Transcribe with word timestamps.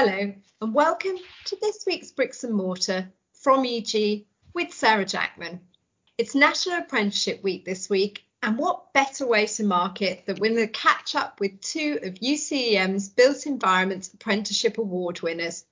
Hello, 0.00 0.32
and 0.62 0.72
welcome 0.72 1.16
to 1.46 1.56
this 1.60 1.82
week's 1.84 2.12
Bricks 2.12 2.44
and 2.44 2.54
Mortar 2.54 3.12
from 3.32 3.66
EG 3.66 4.26
with 4.54 4.72
Sarah 4.72 5.04
Jackman. 5.04 5.58
It's 6.16 6.36
National 6.36 6.78
Apprenticeship 6.78 7.42
Week 7.42 7.64
this 7.64 7.90
week, 7.90 8.22
and 8.40 8.56
what 8.56 8.92
better 8.92 9.26
way 9.26 9.46
to 9.46 9.64
mark 9.64 10.00
it 10.00 10.24
than 10.24 10.36
with 10.36 10.56
a 10.56 10.68
catch 10.68 11.16
up 11.16 11.40
with 11.40 11.60
two 11.60 11.98
of 12.04 12.14
UCEM's 12.14 13.08
Built 13.08 13.44
Environment 13.46 14.08
Apprenticeship 14.14 14.78
Award 14.78 15.20
winners, 15.20 15.64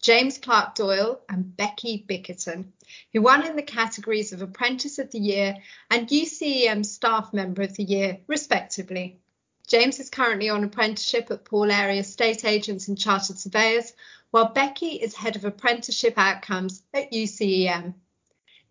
James 0.00 0.38
Clark 0.38 0.76
Doyle 0.76 1.20
and 1.28 1.56
Becky 1.56 2.06
Bickerton, 2.08 2.66
who 3.12 3.20
won 3.20 3.44
in 3.44 3.56
the 3.56 3.62
categories 3.62 4.32
of 4.32 4.42
Apprentice 4.42 5.00
of 5.00 5.10
the 5.10 5.18
Year 5.18 5.56
and 5.90 6.06
UCEM 6.06 6.86
Staff 6.86 7.32
Member 7.32 7.62
of 7.62 7.74
the 7.74 7.82
Year, 7.82 8.20
respectively. 8.28 9.18
James 9.66 10.00
is 10.00 10.10
currently 10.10 10.48
on 10.48 10.64
apprenticeship 10.64 11.30
at 11.30 11.44
Paul 11.44 11.70
Area 11.70 12.00
Estate 12.00 12.44
Agents 12.44 12.88
and 12.88 12.98
Chartered 12.98 13.38
Surveyors, 13.38 13.92
while 14.30 14.52
Becky 14.52 14.96
is 14.96 15.14
head 15.14 15.36
of 15.36 15.44
apprenticeship 15.44 16.14
outcomes 16.16 16.82
at 16.92 17.12
UCEM. 17.12 17.94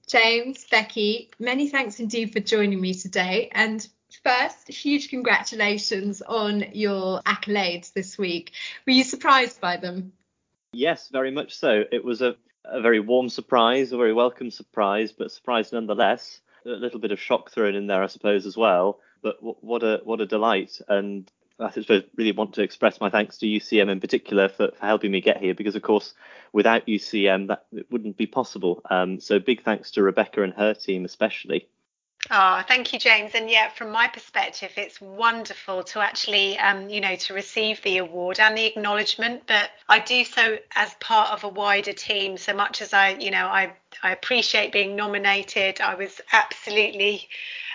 James, 0.08 0.66
Becky, 0.70 1.32
many 1.40 1.70
thanks 1.70 2.00
indeed 2.00 2.34
for 2.34 2.40
joining 2.40 2.82
me 2.82 2.94
today. 2.94 3.50
And 3.54 3.88
first, 4.24 4.68
huge 4.68 5.10
congratulations 5.10 6.22
on 6.22 6.66
your 6.74 7.22
accolades 7.22 7.94
this 7.94 8.18
week. 8.18 8.52
Were 8.86 8.94
you 8.94 9.04
surprised 9.04 9.62
by 9.62 9.78
them? 9.78 10.12
Yes, 10.74 11.10
very 11.10 11.32
much 11.32 11.56
so. 11.56 11.84
It 11.92 12.04
was 12.04 12.22
a, 12.22 12.36
a 12.66 12.82
very 12.82 13.00
warm 13.00 13.30
surprise, 13.30 13.92
a 13.92 13.98
very 13.98 14.14
welcome 14.14 14.52
surprise, 14.52 15.12
but 15.12 15.32
surprise 15.32 15.72
nonetheless. 15.72 16.42
A 16.66 16.70
little 16.70 17.00
bit 17.00 17.12
of 17.12 17.20
shock 17.20 17.52
thrown 17.52 17.76
in 17.76 17.88
there, 17.88 18.04
I 18.04 18.08
suppose, 18.08 18.46
as 18.46 18.58
well 18.58 19.00
but 19.22 19.38
what 19.42 19.84
a 19.84 20.02
what 20.04 20.22
a 20.22 20.26
delight 20.26 20.80
and 20.88 21.32
I 21.60 21.70
suppose 21.70 22.04
really 22.16 22.32
want 22.32 22.54
to 22.56 22.64
express 22.64 23.00
my 23.00 23.10
thanks 23.10 23.38
to 23.38 23.46
UCEM 23.46 23.90
in 23.90 24.00
particular 24.00 24.50
for, 24.50 24.72
for 24.72 24.86
helping 24.86 25.12
me 25.12 25.22
get 25.22 25.38
here 25.38 25.54
because 25.54 25.76
of 25.76 25.84
course 25.84 26.14
without 26.54 26.88
UCEM 26.88 27.48
that 27.48 27.66
it 27.72 27.86
wouldn't 27.92 28.18
be 28.18 28.26
possible. 28.26 28.82
Um, 28.90 29.20
so 29.20 29.40
big 29.40 29.64
thanks 29.64 29.92
to 29.92 30.04
Rebecca 30.04 30.42
and 30.42 30.54
her 30.54 30.74
team 30.74 31.06
especially. 31.06 31.68
Oh, 32.30 32.62
thank 32.68 32.94
you, 32.94 33.00
James. 33.00 33.32
And 33.34 33.50
yeah, 33.50 33.70
from 33.70 33.92
my 33.92 34.08
perspective, 34.08 34.72
it's 34.78 35.02
wonderful 35.02 35.84
to 35.86 36.00
actually, 36.02 36.58
um, 36.60 36.88
you 36.88 37.02
know, 37.02 37.16
to 37.16 37.34
receive 37.34 37.82
the 37.82 37.98
award 37.98 38.40
and 38.40 38.56
the 38.56 38.66
acknowledgement. 38.66 39.44
But 39.48 39.72
I 39.90 40.00
do 40.00 40.24
so 40.24 40.60
as 40.76 40.94
part 41.00 41.32
of 41.32 41.44
a 41.44 41.50
wider 41.50 41.94
team. 41.94 42.38
So 42.38 42.54
much 42.54 42.82
as 42.82 42.94
I, 42.94 43.10
you 43.14 43.32
know, 43.32 43.48
I 43.48 43.74
I 44.04 44.12
appreciate 44.12 44.72
being 44.72 44.96
nominated. 44.96 45.82
I 45.82 45.96
was 45.96 46.22
absolutely 46.32 47.28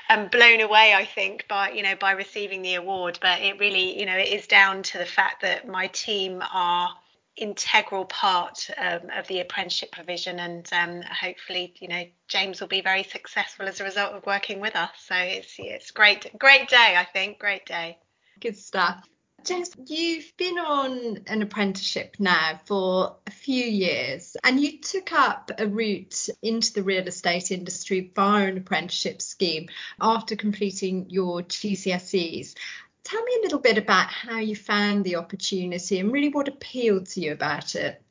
um, 0.08 0.28
blown 0.28 0.60
away, 0.60 0.94
I 0.94 1.04
think, 1.04 1.46
by 1.48 1.70
you 1.70 1.82
know 1.82 1.94
by 1.96 2.12
receiving 2.12 2.62
the 2.62 2.74
award. 2.74 3.18
But 3.20 3.40
it 3.40 3.58
really, 3.58 3.98
you 3.98 4.06
know, 4.06 4.16
it 4.16 4.28
is 4.28 4.46
down 4.46 4.82
to 4.84 4.98
the 4.98 5.06
fact 5.06 5.42
that 5.42 5.66
my 5.66 5.88
team 5.88 6.42
are 6.52 6.90
integral 7.36 8.06
part 8.06 8.70
um, 8.78 9.10
of 9.14 9.26
the 9.28 9.40
apprenticeship 9.40 9.92
provision. 9.92 10.38
And 10.38 10.68
um, 10.72 11.02
hopefully 11.02 11.74
you 11.80 11.88
know 11.88 12.04
James 12.28 12.60
will 12.60 12.68
be 12.68 12.80
very 12.80 13.02
successful 13.02 13.66
as 13.66 13.80
a 13.80 13.84
result 13.84 14.14
of 14.14 14.26
working 14.26 14.60
with 14.60 14.76
us. 14.76 14.90
So 15.06 15.14
it's 15.16 15.54
it's 15.58 15.90
great 15.90 16.36
great 16.38 16.68
day 16.68 16.94
I 16.96 17.06
think. 17.12 17.38
Great 17.38 17.66
day. 17.66 17.98
Good 18.40 18.56
stuff 18.56 19.06
James, 19.46 19.70
you've 19.86 20.36
been 20.36 20.58
on 20.58 21.20
an 21.28 21.40
apprenticeship 21.40 22.16
now 22.18 22.58
for 22.64 23.14
a 23.28 23.30
few 23.30 23.64
years 23.64 24.36
and 24.42 24.58
you 24.58 24.78
took 24.78 25.12
up 25.12 25.52
a 25.56 25.68
route 25.68 26.28
into 26.42 26.72
the 26.72 26.82
real 26.82 27.06
estate 27.06 27.52
industry 27.52 28.10
via 28.16 28.48
an 28.48 28.56
apprenticeship 28.56 29.22
scheme 29.22 29.68
after 30.00 30.34
completing 30.34 31.08
your 31.10 31.42
GCSEs. 31.42 32.56
Tell 33.04 33.22
me 33.22 33.36
a 33.38 33.42
little 33.42 33.60
bit 33.60 33.78
about 33.78 34.08
how 34.08 34.40
you 34.40 34.56
found 34.56 35.04
the 35.04 35.14
opportunity 35.14 36.00
and 36.00 36.10
really 36.10 36.30
what 36.30 36.48
appealed 36.48 37.06
to 37.10 37.20
you 37.20 37.30
about 37.30 37.76
it. 37.76 38.02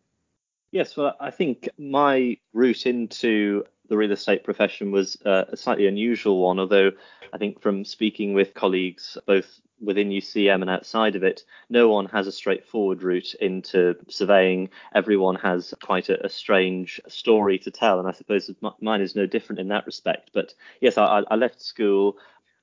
Yes, 0.72 0.96
well, 0.96 1.18
I 1.20 1.32
think 1.32 1.68
my 1.78 2.38
route 2.54 2.86
into 2.86 3.66
the 3.90 3.98
real 3.98 4.14
estate 4.14 4.46
profession 4.46 4.92
was 4.92 5.18
uh, 5.26 5.44
a 5.50 5.58
slightly 5.58 5.88
unusual 5.88 6.40
one, 6.40 6.60
although 6.60 6.92
I 7.34 7.38
think 7.38 7.62
from 7.62 7.84
speaking 7.84 8.34
with 8.34 8.54
colleagues 8.54 9.18
both 9.28 9.60
within 9.82 10.10
UCEM 10.10 10.62
and 10.62 10.70
outside 10.70 11.16
of 11.16 11.24
it, 11.24 11.44
no 11.70 11.90
one 11.90 12.06
has 12.08 12.28
a 12.28 12.32
straightforward 12.32 13.04
route 13.04 13.34
into 13.36 13.96
surveying. 14.10 14.70
Everyone 14.94 15.36
has 15.36 15.74
quite 15.82 16.10
a, 16.10 16.26
a 16.26 16.30
strange 16.30 17.00
story 17.08 17.60
to 17.60 17.72
tell, 17.72 18.00
and 18.00 18.08
I 18.08 18.12
suppose 18.12 18.50
mine 18.82 19.02
is 19.02 19.16
no 19.16 19.26
different 19.26 19.60
in 19.60 19.68
that 19.70 19.86
respect. 19.86 20.32
But 20.34 20.54
yes, 20.82 20.98
I, 20.98 21.24
I 21.30 21.36
left 21.36 21.62
school 21.62 22.18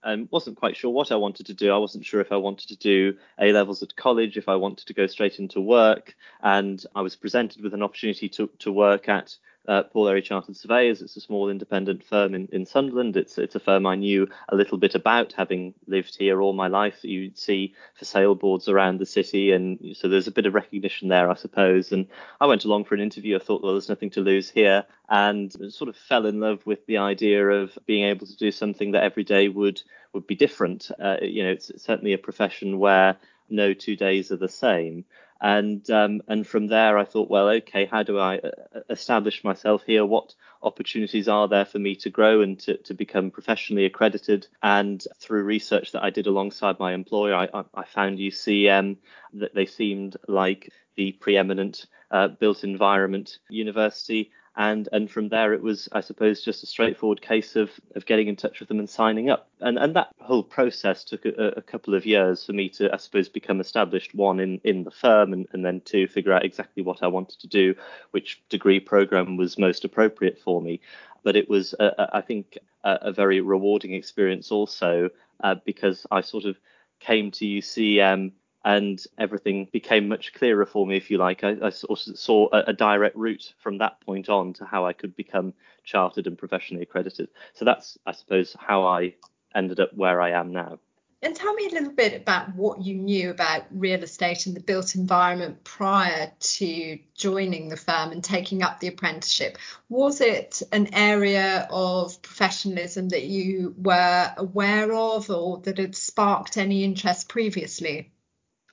and 0.05 0.29
wasn't 0.31 0.57
quite 0.57 0.77
sure 0.77 0.91
what 0.91 1.13
I 1.13 1.17
wanted 1.17 1.47
to 1.47 1.55
do. 1.55 1.73
I 1.73 1.79
wasn't 1.79 2.05
sure 2.05 2.21
if 2.21 2.33
I 2.33 2.37
wanted 2.37 2.69
to 2.69 2.77
do 2.77 3.17
A 3.41 3.53
levels 3.53 3.83
at 3.83 3.95
college, 3.95 4.37
if 4.37 4.49
I 4.49 4.57
wanted 4.57 4.87
to 4.87 4.95
go 4.95 5.07
straight 5.07 5.39
into 5.39 5.61
work, 5.61 6.15
and 6.43 6.85
I 6.95 7.03
was 7.03 7.17
presented 7.17 7.63
with 7.63 7.75
an 7.75 7.83
opportunity 7.83 8.29
to 8.31 8.51
to 8.61 8.73
work 8.73 9.09
at 9.09 9.37
uh, 9.69 9.85
Paul 9.85 10.09
Area 10.09 10.23
Chartered 10.23 10.57
Surveyors. 10.57 11.03
It's 11.03 11.17
a 11.17 11.21
small 11.21 11.49
independent 11.49 12.05
firm 12.05 12.35
in, 12.35 12.49
in 12.53 12.67
Sunderland. 12.67 13.17
It's 13.17 13.39
it's 13.39 13.55
a 13.55 13.61
firm 13.61 13.87
I 13.87 13.95
knew 13.95 14.29
a 14.49 14.57
little 14.57 14.79
bit 14.79 14.95
about, 14.95 15.33
having 15.33 15.75
lived 15.87 16.17
here 16.17 16.41
all 16.41 16.53
my 16.53 16.69
life. 16.69 17.03
You'd 17.03 17.39
see 17.39 17.75
for 17.95 18.05
sale 18.05 18.35
boards 18.35 18.69
around 18.69 18.99
the 18.99 19.07
city, 19.07 19.53
and 19.53 19.97
so 19.97 20.09
there's 20.09 20.27
a 20.27 20.33
bit 20.33 20.47
of 20.47 20.55
recognition 20.55 21.09
there, 21.09 21.31
I 21.31 21.35
suppose. 21.35 21.93
And 21.93 22.07
I 22.41 22.47
went 22.47 22.65
along 22.65 22.85
for 22.85 22.95
an 22.95 23.01
interview. 23.01 23.37
I 23.37 23.39
thought, 23.39 23.63
well, 23.63 23.73
there's 23.73 23.89
nothing 23.89 24.11
to 24.11 24.21
lose 24.21 24.51
here, 24.51 24.85
and 25.09 25.53
sort 25.73 25.89
of 25.89 25.97
fell 25.97 26.27
in 26.27 26.41
love 26.41 26.67
with 26.67 26.85
the 26.87 26.99
idea 26.99 27.47
of 27.47 27.79
being 27.87 28.05
able 28.05 28.27
to 28.27 28.37
do 28.37 28.51
something 28.51 28.93
that 28.93 29.05
every 29.05 29.25
day 29.25 29.49
would 29.49 29.83
would 30.13 30.27
be 30.27 30.35
different. 30.35 30.91
Uh, 31.01 31.17
you 31.23 31.43
know, 31.43 31.51
it's 31.51 31.71
certainly 31.83 32.13
a 32.13 32.19
profession 32.19 32.79
where 32.79 33.17
no 33.49 33.75
two 33.75 33.97
days 33.97 34.33
are 34.33 34.37
the 34.37 34.49
same 34.49 35.05
and 35.43 35.91
um, 35.91 36.23
and 36.29 36.47
from 36.47 36.69
there 36.69 36.97
I 36.97 37.05
thought, 37.05 37.29
well, 37.29 37.49
okay, 37.49 37.85
how 37.85 38.05
do 38.05 38.19
I 38.19 38.39
uh, 38.39 38.51
establish 38.89 39.43
myself 39.43 39.83
here? 39.85 40.07
What 40.07 40.35
opportunities 40.63 41.27
are 41.27 41.49
there 41.49 41.65
for 41.65 41.81
me 41.81 41.97
to 41.97 42.11
grow 42.11 42.43
and 42.43 42.59
to, 42.61 42.77
to 42.77 42.95
become 42.95 43.33
professionally 43.33 43.85
accredited? 43.85 44.47
And 44.63 45.05
through 45.19 45.43
research 45.43 45.91
that 45.93 46.05
I 46.05 46.11
did 46.11 46.29
alongside 46.29 46.79
my 46.79 46.95
employer, 46.95 47.35
I, 47.35 47.65
I 47.75 47.85
found 47.85 48.21
UCEM 48.21 48.99
that 49.35 49.53
they 49.53 49.67
seemed 49.67 50.17
like 50.29 50.73
the 50.95 51.11
preeminent 51.13 51.87
uh, 52.13 52.29
built 52.29 52.63
environment 52.63 53.39
university 53.51 54.31
and 54.57 54.89
and 54.93 55.11
from 55.11 55.29
there 55.29 55.55
it 55.55 55.63
was 55.63 55.89
I 55.93 56.01
suppose 56.01 56.43
just 56.43 56.63
a 56.63 56.67
straightforward 56.67 57.23
case 57.23 57.57
of 57.57 57.71
of 57.95 58.05
getting 58.05 58.29
in 58.29 58.37
touch 58.37 58.61
with 58.61 58.69
them 58.69 58.79
and 58.79 58.89
signing 58.89 59.31
up. 59.31 59.49
And 59.61 59.79
and 59.79 59.97
that 59.97 60.09
whole 60.21 60.43
process 60.43 61.05
took 61.05 61.25
a, 61.25 61.55
a 61.57 61.63
couple 61.63 61.95
of 61.95 62.05
years 62.05 62.45
for 62.45 62.53
me 62.53 62.69
to 62.71 62.93
I 62.93 62.99
suppose 62.99 63.29
become 63.29 63.61
established 63.61 64.15
one 64.15 64.41
in 64.41 64.61
in 64.65 64.85
the 64.85 64.91
firm 64.91 65.33
and, 65.33 65.47
and 65.53 65.65
then 65.65 65.81
two 65.81 66.07
figure 66.07 66.33
out 66.33 66.45
exactly 66.45 66.83
what 66.83 67.03
I 67.03 67.07
wanted 67.07 67.39
to 67.41 67.47
do 67.47 67.75
which 68.11 68.43
degree 68.51 68.81
program 68.81 69.37
was 69.37 69.59
most 69.59 69.85
appropriate 69.85 70.39
for 70.39 70.61
me. 70.61 70.81
But 71.23 71.37
it 71.37 71.49
was 71.49 71.75
uh, 71.75 72.09
I 72.13 72.21
think 72.21 72.59
a, 72.85 72.99
a, 73.03 73.13
very 73.13 73.41
rewarding 73.41 73.95
experience 73.95 74.51
also 74.51 75.09
uh, 75.43 75.55
because 75.65 76.07
I 76.11 76.21
sort 76.21 76.45
of 76.45 76.59
came 77.01 77.31
to 77.33 77.45
UCEM 77.45 78.33
and 78.65 79.05
everything 79.19 79.69
became 79.73 80.09
much 80.09 80.33
clearer 80.35 80.67
for 80.67 80.87
me, 80.87 80.97
if 80.97 81.11
you 81.11 81.19
like. 81.19 81.43
I, 81.43 81.57
I 81.63 81.71
saw 81.71 82.49
a, 82.53 82.65
a, 82.69 82.73
direct 82.73 83.17
route 83.17 83.55
from 83.59 83.79
that 83.79 84.01
point 84.01 84.29
on 84.29 84.53
to 84.55 84.65
how 84.65 84.87
I 84.87 84.93
could 84.93 85.17
become 85.17 85.53
chartered 85.85 86.29
and 86.29 86.39
professionally 86.39 86.85
accredited. 86.85 87.29
So 87.55 87.65
that's, 87.65 87.99
I 88.07 88.13
suppose, 88.13 88.57
how 88.59 88.87
I 88.87 89.15
ended 89.55 89.81
up 89.81 89.95
where 89.95 90.21
I 90.21 90.31
am 90.31 90.53
now. 90.53 90.79
And 91.25 91.37
tell 91.37 91.55
me 91.55 91.67
a 91.67 91.71
little 91.71 91.93
bit 91.93 92.21
about 92.21 92.55
what 92.57 92.83
you 92.85 92.97
knew 92.97 93.31
about 93.31 93.63
real 93.71 94.03
estate 94.03 94.47
and 94.47 94.57
the 94.57 94.61
built 94.61 94.97
environment 94.97 95.63
prior 95.63 96.33
to 96.39 96.99
joining 97.15 97.69
the 97.69 97.77
firm 97.77 98.11
and 98.11 98.25
taking 98.25 98.63
up 98.65 98.81
the 98.81 98.89
apprenticeship. 98.89 99.57
Was 99.89 100.21
it 100.21 100.63
an 100.73 100.93
area 100.93 101.69
of 101.71 102.21
professionalism 102.23 103.09
that 103.11 103.25
you 103.25 103.73
were 103.79 104.33
aware 104.37 104.93
of 104.93 105.31
or 105.31 105.59
that 105.59 105.79
had 105.79 105.95
sparked 105.95 106.57
any 106.57 106.83
interest 106.83 107.29
previously? 107.29 108.12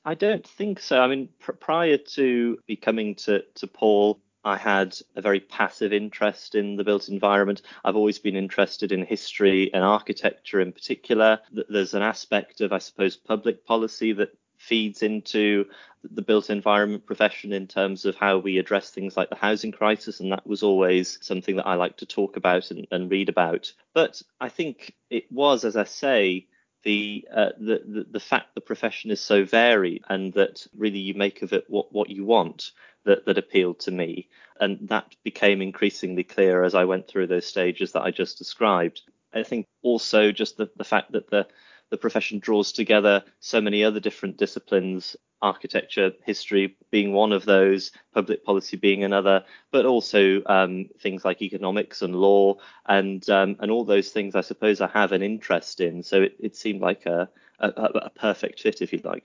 I 0.05 0.15
don't 0.15 0.47
think 0.47 0.79
so. 0.79 1.01
I 1.01 1.07
mean, 1.07 1.29
pr- 1.39 1.51
prior 1.53 1.97
to 1.97 2.57
becoming 2.67 3.15
to, 3.15 3.43
to 3.55 3.67
Paul, 3.67 4.21
I 4.43 4.55
had 4.57 4.97
a 5.15 5.21
very 5.21 5.41
passive 5.41 5.91
interest 5.91 6.55
in 6.55 6.77
the 6.77 6.83
built 6.83 7.09
environment. 7.09 7.61
I've 7.83 7.97
always 7.97 8.19
been 8.19 8.37
interested 8.37 8.91
in 8.91 9.05
history 9.05 9.73
and 9.73 9.83
architecture 9.83 10.61
in 10.61 10.71
particular. 10.71 11.39
There's 11.67 11.93
an 11.93 12.01
aspect 12.01 12.61
of, 12.61 12.71
I 12.71 12.77
suppose, 12.77 13.17
public 13.17 13.65
policy 13.65 14.13
that 14.13 14.37
feeds 14.57 15.03
into 15.03 15.65
the 16.03 16.21
built 16.21 16.49
environment 16.49 17.05
profession 17.05 17.51
in 17.51 17.67
terms 17.67 18.05
of 18.05 18.15
how 18.15 18.37
we 18.37 18.57
address 18.57 18.91
things 18.91 19.17
like 19.17 19.29
the 19.29 19.35
housing 19.35 19.71
crisis, 19.71 20.21
and 20.21 20.31
that 20.31 20.47
was 20.47 20.63
always 20.63 21.17
something 21.21 21.57
that 21.57 21.67
I 21.67 21.75
like 21.75 21.97
to 21.97 22.05
talk 22.05 22.37
about 22.37 22.71
and, 22.71 22.87
and 22.91 23.11
read 23.11 23.27
about. 23.27 23.73
But 23.93 24.21
I 24.39 24.47
think 24.47 24.95
it 25.09 25.29
was, 25.31 25.65
as 25.65 25.75
I 25.75 25.83
say, 25.83 26.47
the, 26.83 27.27
uh, 27.33 27.49
the, 27.57 27.81
the 27.85 28.05
the 28.11 28.19
fact 28.19 28.55
the 28.55 28.61
profession 28.61 29.11
is 29.11 29.19
so 29.19 29.43
varied 29.43 30.03
and 30.09 30.33
that 30.33 30.65
really 30.75 30.99
you 30.99 31.13
make 31.13 31.41
of 31.41 31.53
it 31.53 31.65
what 31.67 31.91
what 31.91 32.09
you 32.09 32.25
want 32.25 32.71
that 33.05 33.25
that 33.25 33.37
appealed 33.37 33.79
to 33.79 33.91
me 33.91 34.27
and 34.59 34.87
that 34.89 35.15
became 35.23 35.61
increasingly 35.61 36.23
clear 36.23 36.63
as 36.63 36.75
I 36.75 36.85
went 36.85 37.07
through 37.07 37.27
those 37.27 37.45
stages 37.45 37.91
that 37.93 38.03
I 38.03 38.11
just 38.11 38.37
described. 38.37 39.01
I 39.33 39.43
think 39.43 39.67
also 39.83 40.31
just 40.31 40.57
the, 40.57 40.69
the 40.75 40.83
fact 40.83 41.11
that 41.11 41.29
the 41.29 41.47
the 41.89 41.97
profession 41.97 42.39
draws 42.39 42.71
together 42.71 43.23
so 43.39 43.59
many 43.61 43.83
other 43.83 43.99
different 43.99 44.37
disciplines 44.37 45.15
architecture, 45.41 46.11
history 46.25 46.75
being 46.91 47.13
one 47.13 47.31
of 47.31 47.45
those, 47.45 47.91
public 48.13 48.43
policy 48.43 48.77
being 48.77 49.03
another, 49.03 49.43
but 49.71 49.85
also 49.85 50.41
um, 50.45 50.89
things 50.99 51.23
like 51.23 51.41
economics 51.41 52.01
and 52.01 52.15
law 52.15 52.55
and 52.87 53.29
um, 53.29 53.55
and 53.59 53.71
all 53.71 53.85
those 53.85 54.09
things. 54.09 54.35
I 54.35 54.41
suppose 54.41 54.81
I 54.81 54.87
have 54.87 55.11
an 55.11 55.23
interest 55.23 55.79
in, 55.79 56.03
so 56.03 56.23
it, 56.23 56.35
it 56.39 56.55
seemed 56.55 56.81
like 56.81 57.05
a, 57.05 57.29
a, 57.59 57.67
a 57.67 58.09
perfect 58.09 58.59
fit, 58.61 58.81
if 58.81 58.91
you'd 58.91 59.05
like. 59.05 59.23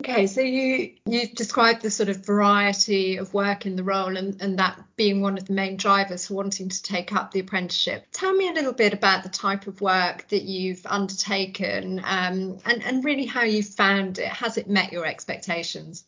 Okay, 0.00 0.28
so 0.28 0.40
you 0.40 0.92
you 1.06 1.26
described 1.26 1.82
the 1.82 1.90
sort 1.90 2.08
of 2.08 2.24
variety 2.24 3.16
of 3.16 3.34
work 3.34 3.66
in 3.66 3.74
the 3.74 3.82
role 3.82 4.16
and, 4.16 4.40
and 4.40 4.56
that 4.58 4.80
being 4.94 5.20
one 5.20 5.36
of 5.36 5.46
the 5.46 5.52
main 5.52 5.76
drivers 5.76 6.28
for 6.28 6.34
wanting 6.34 6.68
to 6.68 6.82
take 6.82 7.12
up 7.12 7.32
the 7.32 7.40
apprenticeship. 7.40 8.06
Tell 8.12 8.32
me 8.32 8.48
a 8.48 8.52
little 8.52 8.72
bit 8.72 8.92
about 8.92 9.24
the 9.24 9.28
type 9.28 9.66
of 9.66 9.80
work 9.80 10.28
that 10.28 10.42
you've 10.42 10.86
undertaken 10.86 12.00
um, 12.04 12.58
and, 12.64 12.82
and 12.84 13.04
really 13.04 13.26
how 13.26 13.42
you 13.42 13.64
found 13.64 14.20
it. 14.20 14.28
Has 14.28 14.56
it 14.56 14.70
met 14.70 14.92
your 14.92 15.04
expectations? 15.04 16.04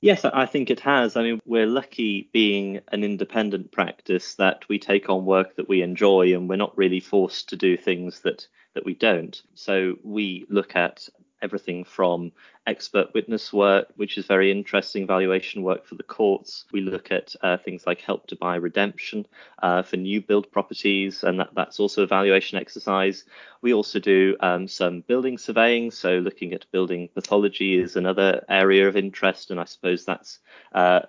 Yes, 0.00 0.24
I 0.24 0.46
think 0.46 0.68
it 0.68 0.80
has. 0.80 1.16
I 1.16 1.22
mean, 1.22 1.40
we're 1.46 1.66
lucky 1.66 2.28
being 2.32 2.80
an 2.88 3.04
independent 3.04 3.70
practice 3.70 4.34
that 4.34 4.68
we 4.68 4.80
take 4.80 5.08
on 5.08 5.24
work 5.24 5.54
that 5.54 5.68
we 5.68 5.82
enjoy 5.82 6.34
and 6.34 6.48
we're 6.48 6.56
not 6.56 6.76
really 6.76 6.98
forced 6.98 7.50
to 7.50 7.56
do 7.56 7.76
things 7.76 8.20
that 8.22 8.48
that 8.74 8.84
we 8.84 8.94
don't. 8.94 9.40
So 9.54 9.96
we 10.02 10.44
look 10.48 10.74
at 10.74 11.08
everything 11.42 11.84
from 11.84 12.32
expert 12.66 13.12
witness 13.12 13.52
work, 13.52 13.88
which 13.96 14.16
is 14.18 14.26
very 14.26 14.50
interesting, 14.50 15.06
valuation 15.06 15.62
work 15.62 15.84
for 15.84 15.96
the 15.96 16.02
courts. 16.02 16.64
We 16.72 16.80
look 16.80 17.10
at 17.10 17.34
uh, 17.42 17.56
things 17.56 17.86
like 17.86 18.00
help 18.00 18.26
to 18.28 18.36
buy 18.36 18.56
redemption 18.56 19.26
uh, 19.62 19.82
for 19.82 19.96
new 19.96 20.20
build 20.20 20.50
properties, 20.52 21.24
and 21.24 21.40
that, 21.40 21.50
that's 21.54 21.80
also 21.80 22.02
a 22.02 22.06
valuation 22.06 22.58
exercise. 22.58 23.24
We 23.62 23.74
also 23.74 23.98
do 24.00 24.36
um, 24.40 24.66
some 24.68 25.02
building 25.02 25.38
surveying, 25.38 25.90
so 25.90 26.18
looking 26.18 26.52
at 26.52 26.70
building 26.72 27.08
pathology 27.14 27.78
is 27.78 27.96
another 27.96 28.44
area 28.48 28.88
of 28.88 28.96
interest, 28.96 29.50
and 29.50 29.60
I 29.60 29.64
suppose 29.64 30.04
that's 30.04 30.40
uh, 30.72 31.00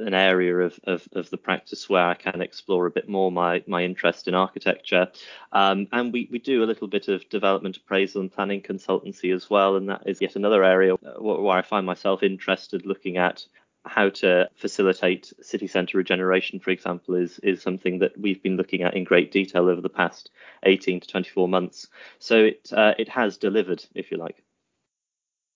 an 0.00 0.14
area 0.14 0.56
of, 0.56 0.78
of, 0.84 1.08
of, 1.12 1.30
the 1.30 1.38
practice 1.38 1.88
where 1.88 2.04
I 2.04 2.14
can 2.14 2.42
explore 2.42 2.86
a 2.86 2.90
bit 2.90 3.08
more 3.08 3.32
my, 3.32 3.62
my 3.66 3.82
interest 3.82 4.28
in 4.28 4.34
architecture. 4.34 5.08
Um, 5.52 5.88
and 5.92 6.12
we, 6.12 6.28
we 6.30 6.38
do 6.38 6.62
a 6.62 6.66
little 6.66 6.88
bit 6.88 7.08
of 7.08 7.28
development 7.28 7.76
appraisal 7.78 8.20
and 8.20 8.32
planning 8.32 8.60
consultancy 8.60 9.34
as 9.34 9.48
well, 9.48 9.76
and 9.76 9.88
that 9.88 10.02
is 10.06 10.20
yet 10.20 10.36
another 10.36 10.62
area 10.62 10.93
where 11.02 11.56
I 11.56 11.62
find 11.62 11.86
myself 11.86 12.22
interested 12.22 12.86
looking 12.86 13.16
at 13.16 13.44
how 13.86 14.08
to 14.08 14.48
facilitate 14.56 15.32
city 15.42 15.66
centre 15.66 15.98
regeneration, 15.98 16.58
for 16.58 16.70
example, 16.70 17.14
is 17.14 17.38
is 17.40 17.62
something 17.62 17.98
that 17.98 18.18
we've 18.18 18.42
been 18.42 18.56
looking 18.56 18.82
at 18.82 18.94
in 18.94 19.04
great 19.04 19.30
detail 19.30 19.68
over 19.68 19.80
the 19.80 19.88
past 19.88 20.30
18 20.62 21.00
to 21.00 21.08
24 21.08 21.48
months. 21.48 21.88
So 22.18 22.44
it 22.44 22.70
uh, 22.72 22.94
it 22.98 23.08
has 23.08 23.36
delivered, 23.36 23.84
if 23.94 24.10
you 24.10 24.16
like. 24.16 24.43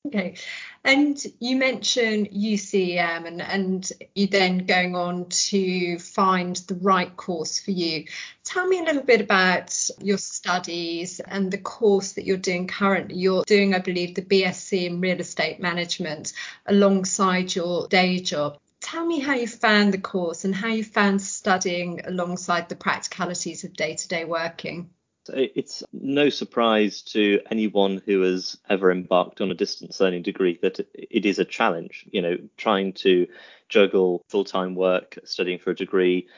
Okay. 0.07 0.37
And 0.85 1.23
you 1.39 1.57
mentioned 1.57 2.31
UCEM 2.31 3.27
and, 3.27 3.43
and 3.43 3.93
you 4.15 4.27
then 4.27 4.59
going 4.59 4.97
on 4.97 5.27
to 5.29 5.99
find 5.99 6.57
the 6.57 6.77
right 6.77 7.15
course 7.15 7.59
for 7.59 7.73
you. 7.73 8.07
Tell 8.43 8.67
me 8.67 8.79
a 8.79 8.85
little 8.85 9.03
bit 9.03 9.21
about 9.21 9.91
your 10.01 10.17
studies 10.17 11.21
and 11.21 11.51
the 11.51 11.59
course 11.59 12.13
that 12.13 12.25
you're 12.25 12.39
doing 12.39 12.69
currently. 12.69 13.17
You're 13.17 13.45
doing, 13.45 13.75
I 13.75 13.81
believe, 13.81 14.15
the 14.15 14.23
BSc 14.23 14.87
in 14.87 15.01
real 15.01 15.21
estate 15.21 15.61
management 15.61 16.33
alongside 16.65 17.55
your 17.55 17.87
day 17.89 18.21
job. 18.21 18.59
Tell 18.81 19.05
me 19.05 19.19
how 19.19 19.35
you 19.35 19.49
found 19.49 19.93
the 19.93 19.99
course 19.99 20.45
and 20.45 20.55
how 20.55 20.69
you 20.69 20.85
found 20.85 21.21
studying 21.21 22.01
alongside 22.07 22.69
the 22.69 22.77
practicalities 22.77 23.65
of 23.65 23.75
day 23.75 23.97
to 23.97 24.09
day 24.09 24.25
working. 24.25 24.91
It's 25.35 25.83
no 25.93 26.29
surprise 26.29 27.03
to 27.03 27.41
anyone 27.51 28.03
who 28.05 28.23
has 28.23 28.59
ever 28.69 28.91
embarked 28.91 29.41
on 29.41 29.51
a 29.51 29.55
distance 29.55 30.01
learning 30.01 30.23
degree 30.23 30.59
that 30.63 30.81
it 30.95 31.27
is 31.27 31.39
a 31.39 31.45
challenge. 31.45 32.07
You 32.11 32.23
know, 32.23 32.39
trying 32.57 32.93
to 32.95 33.27
juggle 33.69 34.25
full 34.29 34.45
time 34.45 34.75
work, 34.75 35.19
studying 35.25 35.59
for 35.59 35.71
a 35.71 35.77
degree, 35.77 36.29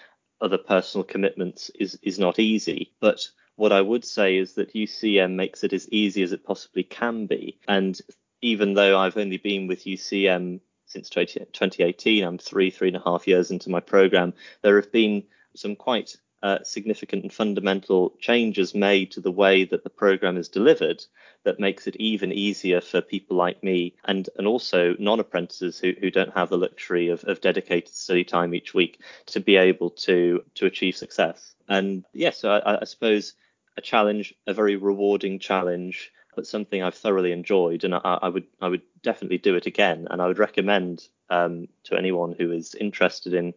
other 0.40 0.58
personal 0.58 1.04
commitments 1.04 1.70
is, 1.78 1.98
is 2.02 2.18
not 2.18 2.38
easy. 2.38 2.92
But 3.00 3.28
what 3.56 3.72
I 3.72 3.80
would 3.80 4.04
say 4.04 4.36
is 4.36 4.54
that 4.54 4.74
UCEM 4.74 5.34
makes 5.34 5.64
it 5.64 5.72
as 5.72 5.88
easy 5.90 6.22
as 6.22 6.32
it 6.32 6.44
possibly 6.44 6.82
can 6.82 7.26
be. 7.26 7.58
And 7.68 8.00
even 8.42 8.74
though 8.74 8.98
I've 8.98 9.18
only 9.18 9.36
been 9.36 9.66
with 9.66 9.84
UCEM 9.84 10.60
since 10.86 11.10
20, 11.10 11.40
2018, 11.52 12.24
I'm 12.24 12.38
three, 12.38 12.70
three 12.70 12.88
and 12.88 12.96
a 12.96 13.02
half 13.04 13.28
years 13.28 13.50
into 13.50 13.70
my 13.70 13.80
program, 13.80 14.32
there 14.62 14.76
have 14.76 14.90
been 14.90 15.24
some 15.54 15.76
quite 15.76 16.16
uh, 16.42 16.58
significant 16.62 17.22
and 17.22 17.32
fundamental 17.32 18.14
changes 18.18 18.74
made 18.74 19.10
to 19.10 19.20
the 19.20 19.30
way 19.30 19.64
that 19.64 19.84
the 19.84 19.90
program 19.90 20.36
is 20.36 20.48
delivered 20.48 21.04
that 21.44 21.60
makes 21.60 21.86
it 21.86 21.96
even 21.96 22.32
easier 22.32 22.80
for 22.80 23.00
people 23.00 23.36
like 23.36 23.62
me 23.62 23.94
and, 24.04 24.28
and 24.36 24.46
also 24.46 24.94
non-apprentices 24.98 25.78
who, 25.78 25.92
who 26.00 26.10
don't 26.10 26.34
have 26.34 26.48
the 26.48 26.58
luxury 26.58 27.08
of, 27.08 27.22
of 27.24 27.40
dedicated 27.40 27.92
study 27.92 28.24
time 28.24 28.54
each 28.54 28.74
week 28.74 29.00
to 29.26 29.40
be 29.40 29.56
able 29.56 29.90
to 29.90 30.42
to 30.54 30.66
achieve 30.66 30.96
success. 30.96 31.54
And 31.68 32.04
yes, 32.12 32.38
so 32.38 32.50
I, 32.50 32.80
I 32.80 32.84
suppose 32.84 33.34
a 33.76 33.80
challenge, 33.80 34.34
a 34.46 34.54
very 34.54 34.76
rewarding 34.76 35.38
challenge, 35.38 36.12
but 36.34 36.46
something 36.46 36.82
I've 36.82 36.94
thoroughly 36.94 37.32
enjoyed, 37.32 37.84
and 37.84 37.94
I, 37.94 38.00
I 38.04 38.28
would 38.28 38.46
I 38.60 38.68
would 38.68 38.82
definitely 39.02 39.38
do 39.38 39.56
it 39.56 39.66
again, 39.66 40.08
and 40.10 40.20
I 40.20 40.26
would 40.26 40.38
recommend 40.38 41.06
um, 41.28 41.68
to 41.84 41.96
anyone 41.96 42.34
who 42.38 42.50
is 42.52 42.74
interested 42.74 43.34
in 43.34 43.54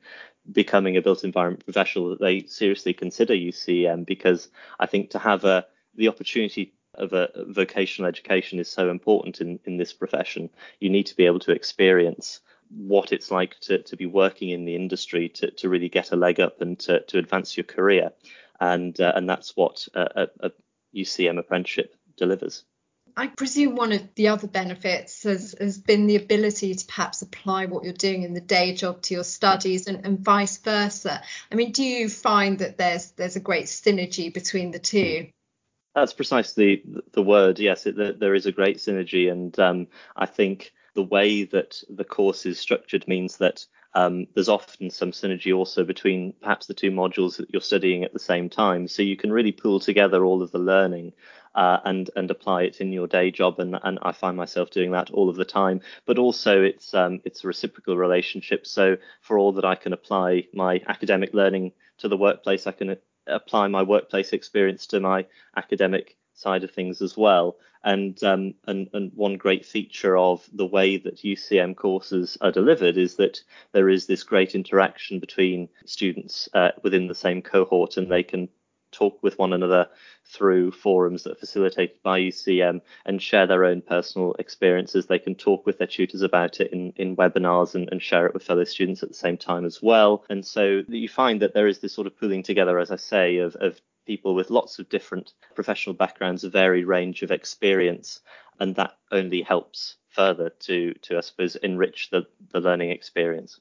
becoming 0.51 0.98
a 0.98 1.01
built 1.01 1.24
environment 1.24 1.63
professional 1.63 2.10
that 2.10 2.19
they 2.19 2.45
seriously 2.48 2.94
consider 2.94 3.34
UCEM 3.34 4.06
because 4.06 4.50
I 4.80 4.86
think 4.86 5.10
to 5.12 5.19
have 5.19 5.45
a 5.45 5.66
the 5.95 6.07
opportunity 6.07 6.74
of 6.95 7.13
a 7.13 7.30
vocational 7.48 8.07
education 8.07 8.60
is 8.60 8.69
so 8.69 8.90
important 8.90 9.42
in, 9.42 9.60
in 9.66 9.78
this 9.78 9.94
profession. 9.94 10.50
You 10.80 10.90
need 10.90 11.06
to 11.07 11.16
be 11.16 11.25
able 11.25 11.40
to 11.40 11.51
experience 11.51 12.42
what 12.69 13.12
it's 13.12 13.31
like 13.31 13.60
to, 13.62 13.81
to 13.84 13.95
be 13.95 14.06
working 14.06 14.50
in 14.50 14.66
the 14.66 14.75
industry 14.75 15.30
to, 15.30 15.51
to 15.51 15.69
really 15.69 15.90
get 15.90 16.12
a 16.12 16.16
leg 16.16 16.40
up 16.40 16.62
and 16.62 16.78
to, 16.80 17.01
to 17.01 17.18
advance 17.18 17.56
your 17.57 17.63
career. 17.63 18.12
And, 18.60 19.00
uh, 19.00 19.13
and 19.16 19.30
that's 19.30 19.56
what 19.56 19.88
a, 19.94 20.28
a 20.39 20.51
UCEM 20.96 21.39
apprenticeship 21.39 21.96
delivers. 22.18 22.63
I 23.15 23.27
presume 23.27 23.75
one 23.75 23.92
of 23.92 24.01
the 24.15 24.30
other 24.30 24.48
benefits 24.48 25.24
has, 25.24 25.56
has 25.60 25.77
been 25.77 26.07
the 26.07 26.15
ability 26.15 26.74
to 26.74 26.86
perhaps 26.86 27.21
apply 27.21 27.68
what 27.68 27.83
you're 27.83 27.94
doing 27.94 28.24
in 28.24 28.33
the 28.33 28.42
day 28.42 28.74
job 28.74 29.01
to 29.04 29.13
your 29.13 29.24
studies 29.24 29.88
and, 29.88 30.06
and 30.06 30.19
vice 30.19 30.57
versa. 30.57 31.21
I 31.51 31.56
mean, 31.56 31.71
do 31.71 31.83
you 31.83 32.10
find 32.10 32.60
that 32.60 32.77
there's 32.77 33.12
there's 33.12 33.36
a 33.36 33.39
great 33.42 33.65
synergy 33.65 34.33
between 34.33 34.71
the 34.71 34.80
two? 34.80 35.27
That's 35.94 36.13
precisely 36.13 36.83
the 37.12 37.21
word. 37.21 37.60
Yes, 37.60 37.86
it, 37.86 38.19
there 38.19 38.33
is 38.33 38.48
a 38.48 38.51
great 38.51 38.77
synergy, 38.77 39.31
and 39.31 39.57
um, 39.60 39.88
I 40.15 40.25
think 40.25 40.74
the 40.95 41.04
way 41.04 41.44
that 41.44 41.81
the 41.89 42.04
course 42.04 42.45
is 42.48 42.60
structured 42.60 43.07
means 43.07 43.38
that 43.38 43.65
um, 43.95 44.27
there's 44.34 44.50
often 44.50 44.89
some 44.89 45.12
synergy 45.12 45.55
also 45.55 45.84
between 45.84 46.34
perhaps 46.41 46.65
the 46.65 46.74
two 46.74 46.91
modules 46.91 47.38
that 47.38 47.51
you're 47.51 47.62
studying 47.62 48.03
at 48.03 48.13
the 48.13 48.20
same 48.20 48.50
time. 48.50 48.88
So 48.88 49.03
you 49.03 49.15
can 49.15 49.32
really 49.32 49.51
pull 49.51 49.79
together 49.79 50.25
all 50.25 50.41
of 50.41 50.51
the 50.51 50.60
learning 50.60 51.13
uh, 51.55 51.79
and 51.86 52.10
and 52.15 52.31
apply 52.31 52.63
it 52.63 52.81
in 52.81 52.91
your 52.91 53.07
day 53.07 53.31
job. 53.31 53.60
And, 53.60 53.79
and 53.83 54.00
I 54.01 54.12
find 54.12 54.38
myself 54.38 54.69
doing 54.72 54.91
that 54.91 55.12
all 55.12 55.29
of 55.29 55.36
the 55.36 55.45
time. 55.45 55.81
But 56.05 56.17
also 56.17 56.62
it's 56.62 56.93
um, 56.93 57.22
it's 57.24 57.43
a 57.43 57.48
reciprocal 57.48 57.98
relationship. 57.98 58.65
So 58.65 58.98
for 59.22 59.38
all 59.38 59.53
that 59.53 59.65
I 59.65 59.75
can 59.75 59.93
apply 59.93 60.48
my 60.53 60.81
academic 60.88 61.33
learning 61.33 61.74
to 61.98 62.07
the 62.07 62.17
workplace, 62.17 62.67
I 62.67 62.72
can 62.72 62.98
apply 63.27 63.67
my 63.67 63.83
workplace 63.83 64.33
experience 64.33 64.88
to 64.88 65.00
my 65.00 65.25
academic 65.55 66.17
side 66.33 66.63
of 66.63 66.72
things 66.72 67.01
as 67.01 67.15
well. 67.15 67.57
And, 67.86 68.22
um, 68.24 68.53
and 68.65 68.89
and 68.93 69.12
one 69.13 69.36
great 69.36 69.65
feature 69.65 70.17
of 70.17 70.50
the 70.53 70.65
way 70.65 70.98
that 70.98 71.17
UCEM 71.17 71.75
courses 71.75 72.38
are 72.39 72.51
delivered 72.51 72.98
is 72.98 73.15
that 73.15 73.41
there 73.74 73.89
is 73.89 74.07
this 74.07 74.24
great 74.24 74.55
interaction 74.55 75.19
between 75.19 75.67
students 75.86 76.48
uh, 76.53 76.72
within 76.81 77.07
the 77.07 77.15
same 77.15 77.41
cohort, 77.41 77.98
and 77.98 78.10
they 78.10 78.24
can 78.24 78.48
talk 78.93 79.21
with 79.21 79.38
one 79.38 79.53
another 79.53 79.89
through 80.25 80.71
forums 80.71 81.23
that 81.23 81.33
are 81.33 81.39
facilitated 81.39 82.01
by 82.03 82.19
UCEM 82.19 82.81
and 83.05 83.21
share 83.21 83.47
their 83.47 83.65
own 83.65 83.81
personal 83.81 84.33
experiences. 84.39 85.05
They 85.05 85.19
can 85.19 85.35
talk 85.35 85.65
with 85.65 85.77
their 85.77 85.88
tutors 85.88 86.21
about 86.21 86.62
it 86.62 86.71
in, 86.71 86.93
in 86.95 87.15
webinars 87.15 87.75
and, 87.75 87.89
and 87.91 88.01
share 88.01 88.25
it 88.25 88.33
with 88.33 88.43
fellow 88.43 88.63
students 88.63 89.03
at 89.03 89.09
the 89.09 89.15
same 89.15 89.38
time 89.38 89.65
as 89.65 89.81
well. 89.81 90.23
And 90.29 90.45
so 90.45 90.83
you 90.88 91.09
find 91.09 91.41
that 91.41 91.53
there 91.53 91.67
is 91.67 91.79
this 91.79 91.93
sort 91.93 92.07
of 92.07 92.17
pooling 92.17 92.43
together, 92.43 92.79
as 92.79 92.91
I 92.91 92.97
say, 92.97 93.38
of, 93.38 93.55
of 93.55 93.81
people 94.05 94.35
with 94.35 94.50
lots 94.50 94.79
of 94.79 94.89
different 94.89 95.33
professional 95.55 95.95
backgrounds, 95.95 96.43
a 96.43 96.50
varied 96.50 96.88
range 96.88 97.21
of 97.23 97.31
experience, 97.31 98.21
and 98.59 98.75
that 98.75 98.97
only 99.12 99.41
helps 99.41 99.95
further 100.09 100.50
to, 100.50 100.93
to 100.93 101.17
I 101.17 101.21
suppose, 101.21 101.55
enrich 101.55 102.09
the, 102.12 102.27
the 102.51 102.59
learning 102.59 102.91
experience. 102.91 103.59